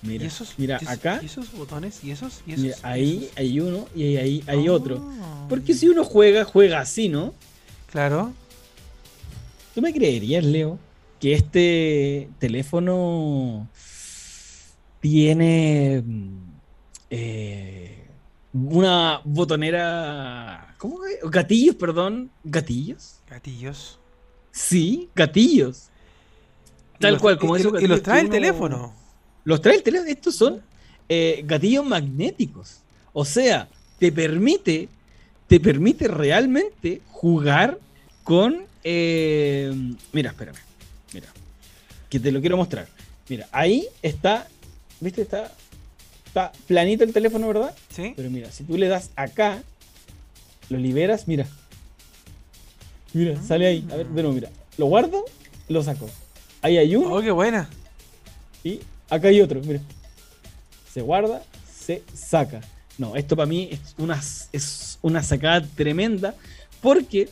Mira, 0.01 0.29
mira 0.57 0.79
acá. 0.87 1.19
¿Y 1.21 1.25
esos 1.25 1.51
botones? 1.53 2.03
¿Y 2.03 2.11
esos? 2.11 2.41
mira, 2.45 2.75
ahí 2.83 3.29
hay 3.35 3.59
uno 3.59 3.87
y 3.95 4.15
ahí 4.15 4.43
hay 4.47 4.69
otro. 4.69 5.01
Ah. 5.21 5.45
Porque 5.49 5.73
si 5.73 5.89
uno 5.89 6.03
juega, 6.03 6.45
juega 6.45 6.79
así, 6.79 7.09
¿no? 7.09 7.33
Claro. 7.91 8.33
¿Tú 9.75 9.81
me 9.81 9.93
creerías, 9.93 10.43
Leo, 10.43 10.79
que 11.19 11.33
este 11.33 12.29
teléfono 12.39 13.67
tiene 14.99 16.03
eh, 17.09 18.07
una 18.53 19.21
botonera. 19.23 20.75
¿Cómo 20.77 21.05
es? 21.05 21.19
Gatillos, 21.29 21.75
perdón. 21.75 22.29
¿Gatillos? 22.43 23.19
Gatillos. 23.29 23.99
Sí, 24.51 25.09
gatillos. 25.15 25.89
Tal 26.99 27.19
cual, 27.19 27.37
como 27.37 27.55
eso. 27.55 27.79
Y 27.79 27.87
los 27.87 28.03
trae 28.03 28.21
el 28.21 28.29
teléfono. 28.29 28.93
Los 29.45 29.61
trae 29.61 29.75
el 29.75 29.83
teléfono. 29.83 30.09
Estos 30.09 30.35
son 30.35 30.61
eh, 31.07 31.41
gatillos 31.45 31.85
magnéticos. 31.85 32.79
O 33.13 33.25
sea, 33.25 33.69
te 33.97 34.11
permite. 34.11 34.89
Te 35.47 35.59
permite 35.59 36.07
realmente 36.07 37.01
jugar 37.07 37.79
con. 38.23 38.63
Eh, 38.83 39.73
mira, 40.11 40.31
espérame. 40.31 40.57
Mira. 41.13 41.27
Que 42.09 42.19
te 42.19 42.31
lo 42.31 42.41
quiero 42.41 42.57
mostrar. 42.57 42.87
Mira, 43.27 43.47
ahí 43.51 43.87
está 44.01 44.47
¿Viste? 44.99 45.21
Está, 45.21 45.51
está 46.25 46.51
planito 46.67 47.03
el 47.03 47.13
teléfono, 47.13 47.47
¿verdad? 47.47 47.75
Sí. 47.89 48.13
Pero 48.15 48.29
mira, 48.29 48.51
si 48.51 48.63
tú 48.63 48.77
le 48.77 48.87
das 48.87 49.11
acá, 49.15 49.63
lo 50.69 50.77
liberas, 50.77 51.27
mira. 51.27 51.45
Mira, 53.13 53.41
sale 53.41 53.67
ahí. 53.67 53.87
A 53.91 53.95
ver, 53.95 54.07
bueno, 54.07 54.31
mira. 54.31 54.49
Lo 54.77 54.85
guardo, 54.85 55.25
lo 55.67 55.83
saco. 55.83 56.09
Ahí 56.61 56.77
hay 56.77 56.95
uno. 56.95 57.15
Oh, 57.15 57.21
qué 57.21 57.31
buena. 57.31 57.69
Y 58.63 58.79
acá 59.09 59.29
hay 59.29 59.41
otro, 59.41 59.61
mira. 59.61 59.81
Se 60.93 61.01
guarda, 61.01 61.43
se 61.71 62.03
saca. 62.13 62.61
No, 62.97 63.15
esto 63.15 63.35
para 63.35 63.45
mí 63.45 63.69
es 63.71 63.95
una, 63.97 64.21
es 64.51 64.99
una 65.01 65.23
sacada 65.23 65.61
tremenda 65.61 66.35
porque, 66.81 67.29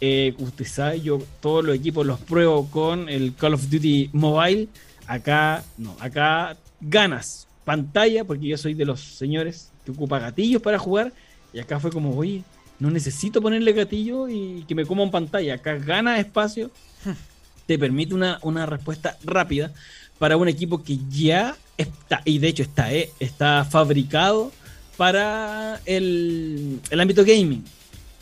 eh, 0.00 0.34
usted 0.38 0.64
sabe, 0.64 1.00
yo 1.00 1.18
todos 1.40 1.64
los 1.64 1.76
equipos 1.76 2.06
los 2.06 2.20
pruebo 2.20 2.68
con 2.70 3.08
el 3.08 3.34
Call 3.34 3.54
of 3.54 3.68
Duty 3.68 4.10
Mobile. 4.12 4.68
Acá, 5.06 5.64
no, 5.76 5.96
acá 6.00 6.56
ganas 6.82 7.46
pantalla, 7.64 8.24
porque 8.24 8.48
yo 8.48 8.58
soy 8.58 8.74
de 8.74 8.84
los 8.84 9.00
señores 9.00 9.70
que 9.84 9.92
ocupa 9.92 10.18
gatillos 10.18 10.62
para 10.62 10.78
jugar, 10.78 11.12
y 11.52 11.60
acá 11.60 11.80
fue 11.80 11.90
como, 11.90 12.16
oye, 12.16 12.42
no 12.78 12.90
necesito 12.90 13.40
ponerle 13.40 13.72
gatillo 13.72 14.28
y 14.28 14.64
que 14.66 14.74
me 14.74 14.84
coma 14.84 15.04
en 15.04 15.10
pantalla, 15.10 15.54
acá 15.54 15.76
gana 15.76 16.18
espacio, 16.18 16.70
te 17.66 17.78
permite 17.78 18.14
una, 18.14 18.66
respuesta 18.66 19.16
rápida 19.24 19.72
para 20.18 20.36
un 20.36 20.48
equipo 20.48 20.82
que 20.82 20.98
ya 21.08 21.56
está, 21.76 22.22
y 22.24 22.38
de 22.38 22.48
hecho 22.48 22.62
está, 22.62 22.92
eh, 22.92 23.10
está 23.20 23.64
fabricado 23.64 24.52
para 24.96 25.80
el, 25.84 26.80
el 26.90 27.00
ámbito 27.00 27.24
gaming. 27.24 27.64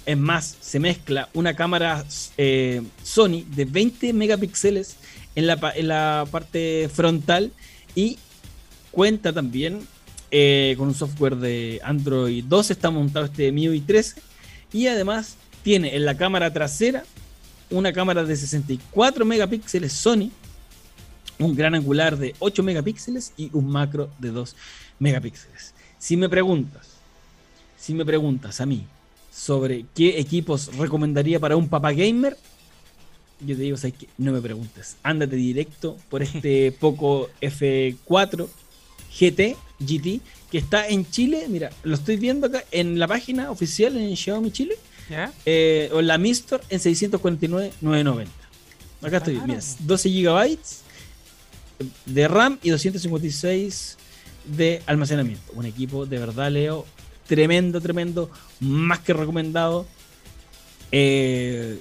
Es 0.07 0.17
más, 0.17 0.57
se 0.61 0.81
mezcla 0.81 1.29
una 1.35 1.55
cámara 1.55 2.05
eh, 2.39 2.83
Sony 3.03 3.45
de 3.55 3.67
20 3.67 4.13
megapíxeles 4.13 4.97
en 5.35 5.47
la, 5.47 5.59
en 5.75 5.89
la 5.89 6.27
parte 6.31 6.91
frontal 6.93 7.53
y 7.95 8.19
cuenta 8.91 9.33
también 9.33 9.81
eh, 10.31 10.75
con 10.79 10.89
un 10.89 10.95
software 10.95 11.37
de 11.37 11.81
Android 11.83 12.45
2, 12.45 12.71
está 12.71 12.91
montado 12.91 13.27
este 13.27 13.51
MIUI 13.51 13.81
13 13.81 14.23
y 14.73 14.87
además 14.87 15.37
tiene 15.63 15.97
en 15.97 16.05
la 16.05 16.17
cámara 16.17 16.53
trasera 16.53 17.05
una 17.71 17.93
cámara 17.93 18.25
de 18.25 18.37
64 18.37 19.25
megapíxeles 19.25 19.93
Sony, 19.93 20.31
un 21.39 21.55
gran 21.55 21.75
angular 21.75 22.17
de 22.17 22.35
8 22.39 22.63
megapíxeles 22.63 23.33
y 23.37 23.51
un 23.53 23.67
macro 23.71 24.11
de 24.19 24.31
2 24.31 24.57
megapíxeles. 24.99 25.75
Si 25.99 26.17
me 26.17 26.29
preguntas, 26.29 26.89
si 27.79 27.95
me 27.95 28.05
preguntas 28.05 28.61
a 28.61 28.67
mí 28.67 28.85
sobre 29.33 29.87
qué 29.95 30.19
equipos 30.19 30.77
recomendaría 30.77 31.41
para 31.41 31.57
un 31.57 31.69
papá 31.69 31.93
gamer, 31.93 32.37
yo 33.41 33.57
te 33.57 33.63
digo, 33.63 33.77
¿sabes 33.77 33.95
qué? 33.99 34.09
no 34.19 34.33
me 34.33 34.41
preguntes, 34.41 34.97
ándate 35.03 35.37
directo 35.37 35.97
por 36.09 36.23
este 36.23 36.73
Poco 36.81 37.31
F4 37.41 38.49
GT, 39.19 39.57
GT, 39.81 40.21
que 40.51 40.59
está 40.59 40.89
en 40.89 41.09
Chile. 41.11 41.47
Mira, 41.49 41.71
lo 41.83 41.95
estoy 41.95 42.17
viendo 42.17 42.47
acá 42.47 42.65
en 42.71 42.99
la 42.99 43.09
página 43.09 43.51
oficial 43.51 43.97
en 43.97 44.17
Xiaomi 44.17 44.51
Chile. 44.51 44.77
Eh, 45.45 45.91
o 45.93 46.01
la 46.03 46.19
Mi 46.19 46.31
Store 46.31 46.63
en 46.69 46.79
649.990. 46.79 48.27
Acá 49.03 49.17
estoy, 49.17 49.41
mira, 49.47 49.61
12 49.81 50.09
GB 50.09 50.59
de 52.07 52.29
RAM 52.29 52.59
y 52.63 52.71
256 52.71 53.97
de 54.45 54.83
almacenamiento. 54.87 55.53
Un 55.55 55.67
equipo 55.67 56.07
de 56.07 56.19
verdad, 56.19 56.51
Leo, 56.51 56.87
tremendo, 57.27 57.81
tremendo, 57.81 58.31
más 58.61 59.01
que 59.01 59.13
recomendado. 59.13 59.87
Eh, 60.93 61.79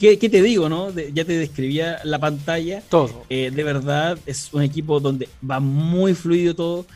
¿qué, 0.00 0.16
te 0.16 0.42
digo, 0.42 0.68
no? 0.68 0.90
ya 0.92 1.24
te 1.24 1.38
describía 1.38 2.00
la 2.04 2.18
pantalla. 2.18 2.82
Todo. 2.88 3.24
Eh, 3.28 3.50
de 3.54 3.62
verdad, 3.62 4.18
es 4.26 4.52
un 4.52 4.62
equipo 4.62 5.00
donde 5.00 5.28
va 5.48 5.60
muy 5.60 6.14
fluido 6.14 6.54
todo. 6.54 6.86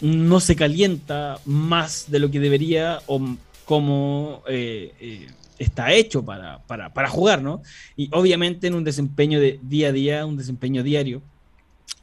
No 0.00 0.40
se 0.40 0.56
calienta 0.56 1.38
más 1.44 2.10
de 2.10 2.18
lo 2.18 2.30
que 2.30 2.40
debería 2.40 3.00
o 3.06 3.20
como 3.64 4.42
eh, 4.48 5.28
está 5.58 5.92
hecho 5.92 6.24
para, 6.24 6.58
para, 6.66 7.08
jugar, 7.08 7.42
¿no? 7.42 7.62
Y 7.96 8.08
obviamente 8.12 8.66
en 8.66 8.74
un 8.74 8.84
desempeño 8.84 9.40
de 9.40 9.60
día 9.62 9.88
a 9.88 9.92
día, 9.92 10.26
un 10.26 10.36
desempeño 10.36 10.82
diario, 10.82 11.22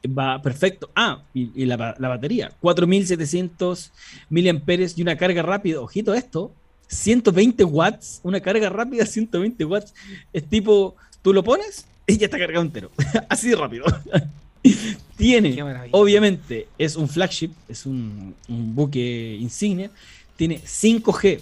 va 0.06 0.42
perfecto. 0.42 0.90
Ah, 0.96 1.24
y, 1.34 1.66
la, 1.66 1.96
la, 2.00 2.08
batería, 2.08 2.52
4700 2.62 3.92
miliamperes 4.30 4.98
y 4.98 5.02
una 5.02 5.18
carga 5.18 5.42
rápida. 5.42 5.82
Ojito 5.82 6.14
esto, 6.14 6.54
120 6.90 7.64
watts, 7.64 8.20
una 8.24 8.40
carga 8.42 8.70
rápida 8.70 9.06
120 9.06 9.64
watts. 9.66 9.94
Es 10.34 10.44
tipo, 10.44 10.96
tú 11.22 11.34
lo 11.34 11.44
pones 11.44 11.86
y 12.08 12.18
ya 12.18 12.26
está 12.26 12.38
cargado 12.38 12.64
entero. 12.64 12.92
Así 13.30 13.50
de 13.50 13.56
rápido. 13.56 13.86
Tiene, 15.16 15.62
obviamente, 15.92 16.68
es 16.78 16.96
un 16.96 17.08
flagship, 17.08 17.52
es 17.68 17.86
un, 17.86 18.36
buque 18.48 19.38
insignia. 19.40 19.92
Tiene 20.36 20.62
5G, 20.62 21.40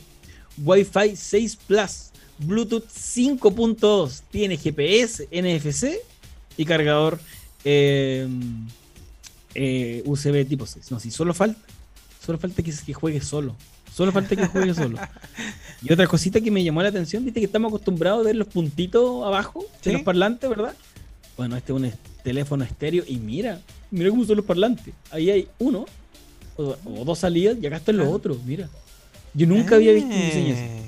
Wi-Fi 0.63 1.15
6 1.15 1.55
Plus, 1.67 2.09
Bluetooth 2.39 2.87
5.2, 2.87 4.21
tiene 4.31 4.57
GPS, 4.57 5.27
NFC 5.31 5.97
y 6.57 6.65
cargador 6.65 7.19
eh, 7.63 8.27
eh, 9.53 10.01
USB 10.05 10.47
tipo 10.47 10.65
6. 10.65 10.91
No, 10.91 10.99
si 10.99 11.11
solo 11.11 11.33
falta, 11.33 11.61
solo 12.23 12.39
falta 12.39 12.63
que, 12.63 12.73
que 12.85 12.93
juegue 12.93 13.21
solo. 13.21 13.55
Solo 13.97 14.11
falta 14.11 14.35
que 14.35 14.45
juegue 14.45 14.75
solo. 14.75 14.99
Y 15.81 15.91
otra 15.91 16.05
cosita 16.05 16.39
que 16.39 16.51
me 16.51 16.63
llamó 16.63 16.83
la 16.83 16.89
atención, 16.89 17.25
viste 17.25 17.39
que 17.39 17.47
estamos 17.47 17.69
acostumbrados 17.69 18.19
a 18.21 18.23
ver 18.25 18.35
los 18.35 18.47
puntitos 18.47 19.25
abajo 19.25 19.65
Sí. 19.81 19.89
de 19.89 19.93
los 19.93 20.01
parlantes, 20.03 20.47
¿verdad? 20.47 20.75
Bueno, 21.35 21.57
este 21.57 21.73
es 21.73 21.79
un 21.79 21.91
teléfono 22.23 22.63
estéreo 22.63 23.03
y 23.07 23.17
mira, 23.17 23.59
mira 23.89 24.11
cómo 24.11 24.23
son 24.23 24.37
los 24.37 24.45
parlantes. 24.45 24.93
Ahí 25.09 25.31
hay 25.31 25.47
uno 25.57 25.85
o, 26.57 26.75
o 26.85 27.05
dos 27.05 27.17
salidas 27.19 27.57
y 27.59 27.65
acá 27.65 27.77
están 27.77 27.97
los 27.97 28.07
Ah. 28.07 28.11
otros, 28.11 28.37
mira. 28.45 28.69
Yo 29.33 29.47
nunca 29.47 29.75
había 29.75 29.93
visto 29.93 30.09
un 30.13 30.21
diseño 30.21 30.53
así. 30.53 30.63
Eh, 30.63 30.83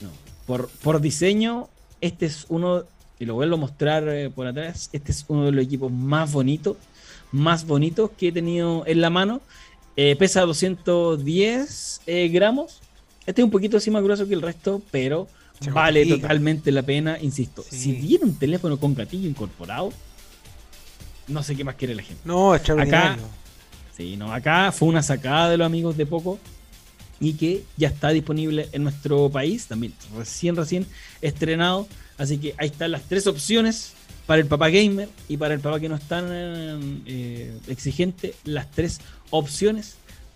No. 0.00 0.08
Por, 0.46 0.68
por 0.82 1.00
diseño, 1.00 1.68
este 2.00 2.26
es 2.26 2.46
uno, 2.48 2.84
y 3.18 3.24
lo 3.26 3.34
vuelvo 3.34 3.56
a 3.56 3.58
mostrar 3.58 4.08
eh, 4.08 4.30
por 4.30 4.46
atrás, 4.46 4.88
este 4.92 5.12
es 5.12 5.24
uno 5.28 5.44
de 5.44 5.52
los 5.52 5.64
equipos 5.64 5.90
más 5.92 6.32
bonitos, 6.32 6.76
más 7.32 7.66
bonitos 7.66 8.10
que 8.18 8.28
he 8.28 8.32
tenido 8.32 8.84
en 8.86 9.00
la 9.02 9.10
mano. 9.10 9.40
Eh, 10.00 10.14
pesa 10.14 10.42
210 10.42 12.02
eh, 12.06 12.28
gramos. 12.28 12.78
Este 13.26 13.40
es 13.42 13.44
un 13.44 13.50
poquito 13.50 13.78
así 13.78 13.90
más 13.90 14.00
grueso 14.00 14.28
que 14.28 14.34
el 14.34 14.42
resto, 14.42 14.80
pero 14.92 15.26
Se 15.60 15.72
vale 15.72 16.02
complica. 16.02 16.22
totalmente 16.28 16.70
la 16.70 16.84
pena, 16.84 17.18
insisto. 17.20 17.64
Sí. 17.68 17.76
Si 17.76 17.92
tiene 17.94 18.26
un 18.26 18.38
teléfono 18.38 18.78
con 18.78 18.94
gatillo 18.94 19.28
incorporado, 19.28 19.92
no 21.26 21.42
sé 21.42 21.56
qué 21.56 21.64
más 21.64 21.74
quiere 21.74 21.96
la 21.96 22.04
gente. 22.04 22.22
No, 22.24 22.54
extraordinario. 22.54 23.24
Sí, 23.96 24.16
no, 24.16 24.32
acá 24.32 24.70
fue 24.70 24.86
una 24.86 25.02
sacada 25.02 25.50
de 25.50 25.56
los 25.56 25.66
amigos 25.66 25.96
de 25.96 26.06
Poco 26.06 26.38
y 27.18 27.32
que 27.32 27.64
ya 27.76 27.88
está 27.88 28.10
disponible 28.10 28.68
en 28.70 28.84
nuestro 28.84 29.28
país, 29.30 29.66
también 29.66 29.94
recién, 30.16 30.54
recién 30.54 30.86
estrenado. 31.20 31.88
Así 32.18 32.38
que 32.38 32.54
ahí 32.56 32.68
están 32.68 32.92
las 32.92 33.02
tres 33.02 33.26
opciones 33.26 33.94
para 34.28 34.42
el 34.42 34.46
papá 34.46 34.68
gamer 34.68 35.08
y 35.26 35.38
para 35.38 35.54
el 35.54 35.60
papá 35.60 35.80
que 35.80 35.88
no 35.88 35.96
es 35.96 36.02
tan 36.02 36.26
eh, 37.06 37.58
exigente, 37.66 38.34
las 38.44 38.70
tres 38.70 39.00
opciones 39.00 39.17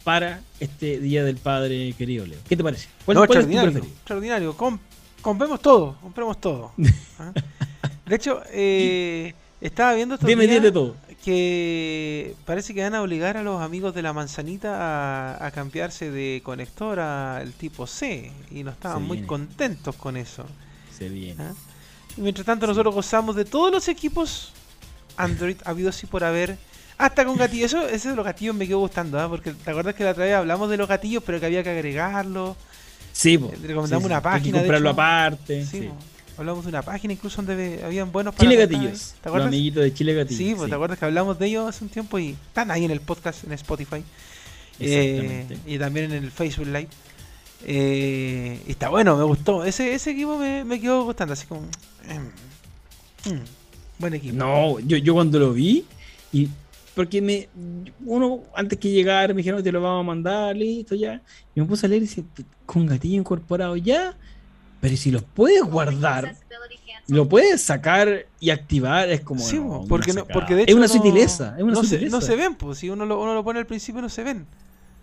para 0.04 0.40
este 0.60 0.98
Día 0.98 1.24
del 1.24 1.36
Padre, 1.36 1.94
querido 1.96 2.26
Leo. 2.26 2.38
¿Qué 2.48 2.56
te 2.56 2.62
parece? 2.64 2.88
¿Cuál, 3.04 3.16
no, 3.16 3.26
cuál 3.26 3.38
es 3.38 3.44
tu 3.46 3.50
extraordinario. 3.50 3.70
preferido? 3.72 3.96
extraordinario. 3.98 4.56
Com- 4.56 4.78
compremos 5.20 5.60
todo, 5.60 5.96
compremos 6.00 6.40
todo. 6.40 6.72
¿Ah? 7.18 7.32
De 8.06 8.16
hecho, 8.16 8.42
eh, 8.50 9.34
estaba 9.60 9.94
viendo 9.94 10.14
estos 10.16 10.26
Dime 10.28 10.42
días 10.46 10.60
10 10.60 10.62
de 10.64 10.72
todo. 10.72 10.96
que 11.24 12.34
parece 12.44 12.74
que 12.74 12.82
van 12.82 12.94
a 12.96 13.02
obligar 13.02 13.36
a 13.36 13.42
los 13.44 13.62
amigos 13.62 13.94
de 13.94 14.02
la 14.02 14.12
manzanita 14.12 15.36
a, 15.36 15.46
a 15.46 15.50
cambiarse 15.52 16.10
de 16.10 16.40
conector 16.44 16.98
al 16.98 17.52
tipo 17.52 17.86
C 17.86 18.32
y 18.50 18.64
no 18.64 18.72
estaban 18.72 19.02
muy 19.04 19.22
contentos 19.22 19.94
con 19.96 20.16
eso. 20.16 20.44
Se 20.96 21.08
viene. 21.08 21.42
¿ah? 21.44 21.54
Y 22.16 22.20
mientras 22.22 22.44
tanto 22.44 22.66
nosotros 22.66 22.92
gozamos 22.94 23.36
de 23.36 23.44
todos 23.44 23.70
los 23.72 23.86
equipos 23.88 24.52
Android 25.16 25.56
habidos 25.64 26.02
y 26.02 26.06
por 26.06 26.24
haber. 26.24 26.58
Hasta 26.98 27.24
con 27.24 27.36
gatillos. 27.36 27.72
Eso, 27.72 27.88
ese 27.88 28.10
de 28.10 28.16
los 28.16 28.24
gatillos 28.24 28.54
me 28.54 28.66
quedó 28.66 28.78
gustando, 28.80 29.18
¿ah? 29.20 29.28
porque 29.28 29.52
te 29.52 29.70
acuerdas 29.70 29.94
que 29.94 30.04
la 30.04 30.10
otra 30.12 30.24
vez 30.24 30.34
hablamos 30.34 30.70
de 30.70 30.76
los 30.76 30.88
gatillos, 30.88 31.22
pero 31.24 31.40
que 31.40 31.46
había 31.46 31.62
que 31.62 31.70
agregarlo. 31.70 32.56
Sí, 33.12 33.36
po. 33.38 33.46
Eh, 33.52 33.58
recomendamos 33.66 34.02
Sí, 34.02 34.06
una 34.06 34.16
Hay 34.16 34.22
que 34.22 34.28
página, 34.28 34.56
de 34.58 34.62
comprarlo 34.64 34.90
aparte. 34.90 35.64
Sí, 35.66 35.80
sí. 35.80 35.90
hablamos 36.38 36.64
de 36.64 36.68
una 36.70 36.82
página 36.82 37.12
incluso 37.12 37.42
donde 37.42 37.82
habían 37.84 38.10
buenos 38.12 38.34
Chile. 38.36 38.56
Gatillos. 38.56 38.82
¿Te 38.82 39.16
Los 39.16 39.26
acuerdas? 39.26 39.48
amiguitos 39.48 39.82
de 39.82 39.94
Chile 39.94 40.14
Gatillos. 40.14 40.38
Sí, 40.38 40.54
pues 40.56 40.68
te 40.68 40.74
acuerdas 40.74 40.98
que 40.98 41.04
hablamos 41.04 41.38
de 41.38 41.46
ellos 41.46 41.68
hace 41.68 41.84
un 41.84 41.90
tiempo 41.90 42.18
y 42.18 42.30
están 42.48 42.70
ahí 42.70 42.84
en 42.84 42.90
el 42.90 43.00
podcast, 43.00 43.44
en 43.44 43.52
Spotify. 43.52 44.02
Eh, 44.80 45.18
Exactamente. 45.18 45.58
y 45.74 45.78
también 45.78 46.12
en 46.12 46.24
el 46.24 46.30
Facebook 46.30 46.66
Live. 46.66 46.88
Eh, 47.64 48.60
y 48.66 48.70
está 48.70 48.88
bueno, 48.88 49.16
me 49.16 49.24
gustó. 49.24 49.64
Ese, 49.64 49.94
ese 49.94 50.10
equipo 50.12 50.36
me, 50.38 50.64
me 50.64 50.80
quedó 50.80 51.04
gustando, 51.04 51.34
así 51.34 51.46
como. 51.46 51.62
mm, 51.62 53.30
mm, 53.30 53.40
buen 53.98 54.14
equipo. 54.14 54.34
No, 54.36 54.78
yo, 54.80 54.96
yo 54.96 55.14
cuando 55.14 55.38
lo 55.38 55.52
vi, 55.52 55.84
y 56.32 56.48
porque 56.94 57.20
me 57.22 57.48
uno 58.04 58.40
antes 58.54 58.78
que 58.78 58.90
llegar 58.90 59.30
me 59.30 59.38
dijeron 59.38 59.62
te 59.62 59.72
lo 59.72 59.80
vamos 59.80 60.00
a 60.00 60.06
mandar, 60.06 60.56
listo 60.56 60.94
ya. 60.94 61.20
Y 61.54 61.60
me 61.60 61.66
puse 61.66 61.86
a 61.86 61.88
leer 61.88 62.02
y 62.02 62.06
dice, 62.06 62.24
con 62.66 62.86
gatillo 62.86 63.18
incorporado 63.18 63.76
ya, 63.76 64.16
pero 64.80 64.96
si 64.96 65.10
los 65.10 65.22
puedes 65.22 65.62
guardar, 65.62 66.34
lo 67.08 67.28
puedes 67.28 67.60
sacar 67.62 68.26
y 68.40 68.50
activar, 68.50 69.08
es 69.10 69.20
como. 69.22 69.40
Sí, 69.40 69.58
no, 69.58 69.84
porque, 69.88 70.12
no, 70.12 70.26
porque 70.26 70.54
de 70.54 70.62
hecho. 70.62 70.70
es 70.70 70.76
una 70.76 70.86
no- 70.86 70.92
sutileza, 70.92 71.54
es 71.56 71.62
una 71.62 71.72
no, 71.72 71.82
se, 71.82 71.88
sutileza. 71.90 72.16
no 72.16 72.20
se 72.20 72.36
ven, 72.36 72.54
pues 72.56 72.78
si 72.78 72.90
uno 72.90 73.06
lo, 73.06 73.20
uno 73.20 73.34
lo 73.34 73.42
pone 73.44 73.58
al 73.58 73.66
principio 73.66 74.00
no 74.02 74.08
se 74.08 74.22
ven. 74.24 74.46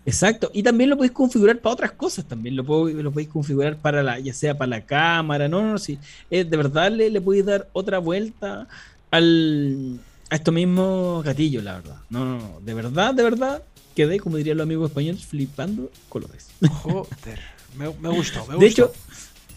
Exacto, 0.06 0.50
y 0.54 0.62
también 0.62 0.88
lo 0.88 0.96
podéis 0.96 1.12
configurar 1.12 1.58
para 1.58 1.74
otras 1.74 1.92
cosas 1.92 2.24
también, 2.24 2.56
lo, 2.56 2.64
puedo- 2.64 2.88
lo 3.02 3.10
podéis 3.12 3.28
configurar 3.28 3.76
para 3.76 4.02
la, 4.02 4.18
ya 4.18 4.32
sea 4.32 4.56
para 4.56 4.68
la 4.70 4.80
cámara, 4.86 5.46
no, 5.46 5.60
no, 5.60 5.72
no, 5.72 5.78
sí, 5.78 5.98
Eh, 6.30 6.42
de 6.44 6.56
verdad 6.56 6.90
le, 6.90 7.10
le 7.10 7.20
podéis 7.20 7.44
dar 7.44 7.68
otra 7.74 7.98
vuelta 7.98 8.66
al, 9.10 10.00
a 10.30 10.36
estos 10.36 10.54
mismos 10.54 11.24
gatillos, 11.24 11.62
la 11.64 11.74
verdad, 11.74 11.96
no, 12.08 12.24
no, 12.24 12.38
no, 12.38 12.60
de 12.60 12.74
verdad, 12.74 13.12
de 13.14 13.22
verdad, 13.22 13.62
quedé, 13.94 14.18
como 14.20 14.36
dirían 14.36 14.56
los 14.56 14.64
amigos 14.64 14.90
españoles, 14.90 15.26
flipando 15.26 15.90
colores. 16.08 16.48
Joder, 16.82 17.40
me, 17.76 17.86
me 18.00 18.08
gustó, 18.08 18.46
me 18.46 18.56
De 18.58 18.66
gustó. 18.66 18.84
hecho, 18.84 18.92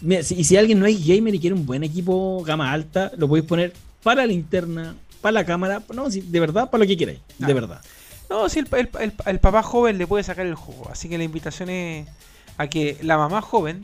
mira, 0.00 0.22
si, 0.22 0.34
y 0.34 0.44
si 0.44 0.56
alguien 0.56 0.80
no 0.80 0.86
es 0.86 1.06
gamer 1.06 1.34
y 1.34 1.38
quiere 1.38 1.54
un 1.54 1.64
buen 1.64 1.84
equipo 1.84 2.42
gama 2.44 2.72
alta, 2.72 3.12
lo 3.16 3.28
podéis 3.28 3.46
poner 3.46 3.72
para 4.02 4.22
la 4.22 4.26
linterna, 4.26 4.94
para 5.20 5.32
la 5.32 5.46
cámara, 5.46 5.82
no, 5.94 6.10
sí, 6.10 6.20
de 6.20 6.40
verdad, 6.40 6.68
para 6.70 6.82
lo 6.84 6.88
que 6.88 6.96
queráis, 6.96 7.20
Ah. 7.40 7.46
de 7.46 7.54
verdad. 7.54 7.80
No, 8.28 8.48
si 8.48 8.58
el, 8.60 8.68
el- 8.72 8.90
el- 9.00 9.12
el 9.26 9.38
papá 9.38 9.62
joven 9.62 9.96
le 9.98 10.06
puede 10.06 10.24
sacar 10.24 10.46
el 10.46 10.54
jugo. 10.54 10.88
Así 10.90 11.08
que 11.08 11.18
la 11.18 11.24
invitación 11.24 11.68
es 11.68 12.08
a 12.56 12.66
que 12.68 12.98
la 13.02 13.16
mamá 13.18 13.42
joven 13.42 13.82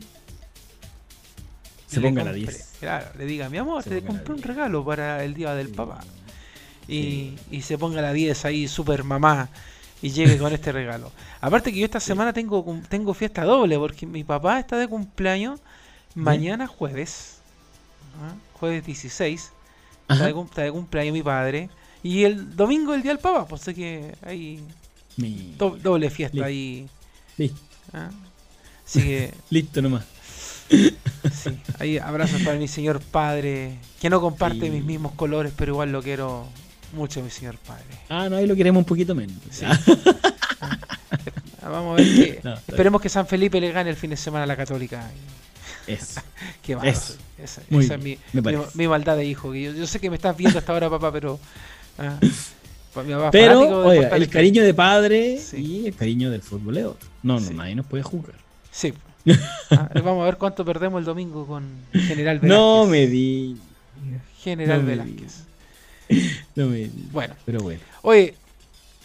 Se 1.87 2.01
ponga 2.01 2.23
la 2.23 2.31
compre- 2.31 2.35
10. 2.35 2.69
Claro, 2.79 3.05
le 3.17 3.25
diga, 3.25 3.49
mi 3.49 3.57
amor, 3.57 3.83
Se 3.83 3.89
te 3.89 4.01
compré 4.01 4.33
un 4.33 4.37
10. 4.41 4.47
regalo 4.47 4.83
para 4.85 5.23
el 5.23 5.33
día 5.35 5.53
del 5.53 5.69
papá. 5.69 6.03
Y, 6.87 7.01
Sí. 7.01 7.35
y 7.51 7.61
se 7.61 7.77
ponga 7.77 8.01
la 8.01 8.11
10 8.13 8.43
ahí, 8.45 8.67
super 8.67 9.03
mamá, 9.03 9.49
y 10.01 10.09
llegue 10.09 10.37
con 10.37 10.51
este 10.53 10.71
regalo. 10.71 11.11
Aparte 11.39 11.71
que 11.71 11.79
yo 11.79 11.85
esta 11.85 11.99
semana 11.99 12.33
tengo, 12.33 12.65
tengo 12.89 13.13
fiesta 13.13 13.43
doble, 13.43 13.77
porque 13.77 14.05
mi 14.05 14.23
papá 14.23 14.59
está 14.59 14.77
de 14.77 14.87
cumpleaños 14.87 15.59
mañana 16.15 16.67
jueves, 16.67 17.37
¿ah? 18.21 18.33
jueves 18.53 18.85
16, 18.85 19.51
está 20.09 20.25
de, 20.25 20.31
está 20.41 20.61
de 20.63 20.71
cumpleaños 20.71 21.13
mi 21.13 21.23
padre, 21.23 21.69
y 22.03 22.23
el 22.23 22.55
domingo 22.55 22.93
el 22.93 23.01
día 23.03 23.11
del 23.11 23.19
papá, 23.19 23.47
pues 23.47 23.61
sé 23.61 23.73
que 23.75 24.15
hay 24.25 24.63
do- 25.57 25.77
doble 25.81 26.09
fiesta 26.09 26.35
Listo. 26.35 26.45
ahí. 26.47 26.87
Listo. 27.37 27.59
¿ah? 27.93 28.09
Así 28.85 29.01
que, 29.03 29.33
Listo 29.49 29.81
nomás. 29.81 30.03
sí, 30.71 31.57
ahí 31.79 31.97
abrazos 31.97 32.41
para 32.43 32.57
mi 32.57 32.67
señor 32.67 33.01
padre, 33.01 33.77
que 33.99 34.09
no 34.09 34.19
comparte 34.21 34.61
Sí. 34.65 34.69
mis 34.71 34.83
mismos 34.83 35.11
colores, 35.13 35.53
pero 35.55 35.73
igual 35.73 35.91
lo 35.91 36.01
quiero 36.01 36.47
mucho, 36.93 37.21
mi 37.21 37.29
señor 37.29 37.57
padre. 37.57 37.83
Ah, 38.09 38.27
no, 38.29 38.37
ahí 38.37 38.45
lo 38.47 38.55
queremos 38.55 38.79
un 38.81 38.85
poquito 38.85 39.13
menos. 39.15 39.35
Sí. 39.49 39.65
Ah, 41.63 41.69
Vamos 41.69 41.93
a 41.99 42.03
ver 42.03 42.15
que. 42.15 42.39
No, 42.43 42.53
esperemos 42.53 43.01
que 43.01 43.09
San 43.09 43.27
Felipe 43.27 43.61
le 43.61 43.71
gane 43.71 43.89
el 43.91 43.95
fin 43.95 44.09
de 44.09 44.17
semana 44.17 44.43
a 44.43 44.47
la 44.47 44.55
Católica. 44.57 45.09
Eso. 45.87 46.21
Qué 46.63 46.75
malo. 46.75 46.89
Eso. 46.89 47.15
Esa, 47.37 47.61
Muy 47.69 47.85
esa 47.85 47.95
es 47.95 48.03
mi, 48.03 48.17
mi, 48.33 48.41
mi 48.73 48.87
maldad 48.87 49.15
de 49.17 49.25
hijo. 49.25 49.53
yo, 49.53 49.71
yo 49.73 49.85
sé 49.87 49.99
que 49.99 50.09
me 50.09 50.15
estás 50.15 50.35
viendo 50.35 50.57
hasta 50.59 50.73
ahora, 50.73 50.89
papá, 50.89 51.11
pero. 51.11 51.39
ah, 51.99 52.17
pa- 52.93 53.03
mi 53.03 53.13
papá 53.13 53.25
es 53.27 53.31
Pero, 53.31 53.85
oiga, 53.85 54.07
el 54.15 54.27
cariño 54.29 54.63
de 54.63 54.73
padre 54.73 55.37
Sí. 55.39 55.57
y 55.83 55.87
el 55.87 55.95
cariño 55.95 56.29
del 56.31 56.41
futbolero. 56.41 56.97
No, 57.23 57.39
no, 57.39 57.47
Sí. 57.47 57.53
nadie 57.53 57.75
nos 57.75 57.85
puede 57.85 58.03
juzgar. 58.03 58.35
Sí. 58.71 58.93
Ah, 59.69 59.89
vamos 60.03 60.23
a 60.23 60.25
ver 60.25 60.37
cuánto 60.37 60.65
perdemos 60.65 60.97
el 60.99 61.05
domingo 61.05 61.45
con 61.45 61.63
General 61.93 62.39
Velázquez. 62.39 62.49
No 62.49 62.85
me 62.87 63.05
di. 63.07 63.55
General 64.43 64.77
no 64.79 64.83
me 64.83 64.89
Velázquez. 64.95 65.43
No 66.55 66.67
me. 66.67 66.89
Bueno, 67.11 67.33
Pero 67.45 67.59
bueno. 67.61 67.79
oye, 68.01 68.35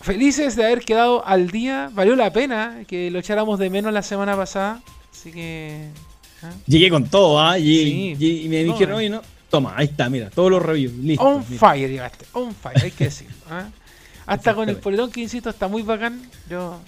felices 0.01 0.57
de 0.57 0.64
haber 0.64 0.81
quedado 0.81 1.25
al 1.27 1.51
día. 1.51 1.90
Valió 1.92 2.16
la 2.16 2.33
pena 2.33 2.83
que 2.87 3.11
lo 3.11 3.19
echáramos 3.19 3.59
de 3.59 3.71
menos 3.71 3.92
la 3.92 4.03
semana 4.03 4.37
pasada. 4.37 4.83
Así 5.12 5.33
que. 5.33 5.88
ah, 6.42 6.51
Llegué 6.66 6.90
con 6.90 7.09
todo, 7.09 7.40
¿ah? 7.40 7.57
Llegué- 7.59 7.85
Sí. 7.85 8.16
llegué- 8.19 8.42
y 8.45 8.49
me 8.49 8.64
dijeron, 8.64 8.95
eh. 8.95 8.99
oye, 8.99 9.09
no. 9.11 9.23
Toma, 9.49 9.75
ahí 9.77 9.87
está, 9.87 10.11
mira, 10.11 10.29
todos 10.31 10.51
los 10.51 10.61
reviews. 10.62 10.92
Listo. 10.95 11.25
On 11.25 11.45
mira. 11.49 11.61
fire 11.61 11.88
llegaste, 11.88 12.27
on 12.33 12.53
fire, 12.55 12.83
hay 12.83 12.90
que 12.90 13.05
decirlo. 13.11 13.37
¿ah? 13.49 13.69
Hasta 14.27 14.55
con 14.57 14.69
el 14.69 14.77
polerón 14.77 15.11
que 15.12 15.21
insisto 15.21 15.51
está 15.51 15.69
muy 15.69 15.83
bacán. 15.83 16.21
Yo 16.51 16.81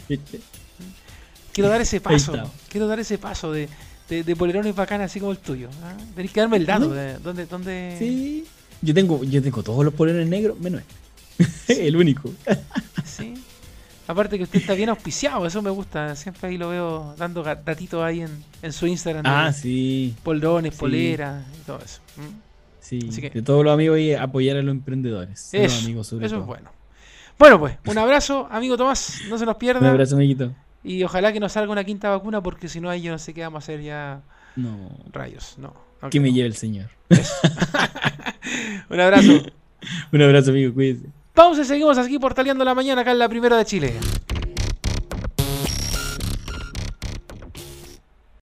quiero 1.53 1.69
dar 1.71 1.81
ese 1.81 2.01
paso, 2.03 2.33
quiero 2.69 2.87
dar 2.89 2.99
ese 3.01 3.17
paso 3.17 3.53
de, 3.53 3.69
de, 4.09 4.25
de 4.25 4.37
polerones 4.37 4.75
bacanas 4.75 5.11
así 5.11 5.21
como 5.21 5.33
el 5.33 5.39
tuyo. 5.39 5.69
¿ah? 5.85 5.95
Tenés 6.17 6.33
que 6.33 6.41
darme 6.41 6.57
el 6.57 6.67
dato 6.67 6.87
¿No? 6.89 6.95
de 6.95 7.19
dónde, 7.19 7.47
dónde. 7.47 7.97
Sí. 7.99 8.45
Yo 8.83 8.95
tengo, 8.95 9.23
yo 9.25 9.43
tengo 9.43 9.63
todos 9.63 9.85
los 9.85 9.95
polerones 9.95 10.29
negros, 10.29 10.59
menos 10.61 10.83
este. 11.39 11.87
el 11.89 11.97
único. 11.97 12.31
Sí. 13.05 13.35
Aparte 14.07 14.39
que 14.39 14.45
usted 14.45 14.61
está 14.61 14.75
bien 14.75 14.89
auspiciado, 14.89 15.45
eso 15.47 15.61
me 15.61 15.71
gusta. 15.71 16.17
Siempre 16.17 16.49
ahí 16.49 16.57
lo 16.57 16.71
veo 16.71 17.15
dando 17.19 17.43
datitos 17.43 18.03
ahí 18.03 18.23
en, 18.23 18.43
en 18.63 18.73
su 18.73 18.87
Instagram. 18.87 19.25
Ah, 19.27 19.53
sí. 19.53 20.15
Polerones, 20.23 20.75
Sí. 20.75 20.81
poleras 20.81 21.45
y 21.61 21.65
todo 21.67 21.79
eso. 21.85 22.01
¿Mm? 22.17 22.41
Sí. 22.81 23.01
Que- 23.21 23.31
De 23.31 23.43
todos 23.43 23.63
los 23.65 23.75
amigos 23.75 23.99
y 23.99 24.15
apoyar 24.15 24.57
a 24.57 24.63
los 24.63 24.73
emprendedores. 24.73 25.51
los 25.53 25.63
Eso, 25.63 25.85
amigos 25.85 26.07
sobre 26.07 26.25
eso 26.27 26.37
todo. 26.37 26.43
es 26.45 26.47
bueno. 26.47 26.71
Bueno, 27.39 27.59
pues, 27.61 27.77
un 27.87 27.99
abrazo, 27.99 28.49
amigo 28.51 28.77
Tomás. 28.77 29.21
No 29.29 29.37
se 29.39 29.45
nos 29.45 29.55
Un 29.57 29.59
pierda. 29.59 29.91
abrazo, 29.91 30.17
amiguito. 30.17 30.53
Y 30.83 31.03
ojalá 31.03 31.33
que 31.33 31.41
nos 31.41 31.53
salga 31.53 31.71
una 31.71 31.85
quinta 31.85 32.09
vacuna, 32.09 32.41
porque 32.43 32.69
si 32.69 32.81
no, 32.81 32.89
ahí 32.89 33.03
yo 33.03 33.13
no 33.13 33.19
sé 33.19 33.35
qué 33.35 33.43
vamos 33.43 33.63
a 33.63 33.65
hacer 33.65 33.83
ya. 33.83 34.23
No. 34.57 34.91
Rayos, 35.13 35.57
no. 35.59 35.75
Aunque 36.01 36.17
Que 36.17 36.21
me 36.21 36.33
lleve 36.33 36.49
el 36.49 36.57
Señor. 36.57 36.89
Un 38.91 39.01
abrazo. 39.01 39.43
Un 40.13 40.23
abrazo, 40.23 40.51
amigo, 40.51 40.75
cuídense. 40.75 41.07
Pausa 41.35 41.63
y 41.63 41.65
seguimos 41.65 41.99
aquí 41.99 42.19
portaleando 42.19 42.65
la 42.65 42.75
mañana 42.75 43.03
acá 43.03 43.13
en 43.13 43.19
la 43.19 43.29
primera 43.29 43.57
de 43.57 43.65
Chile. 43.65 43.95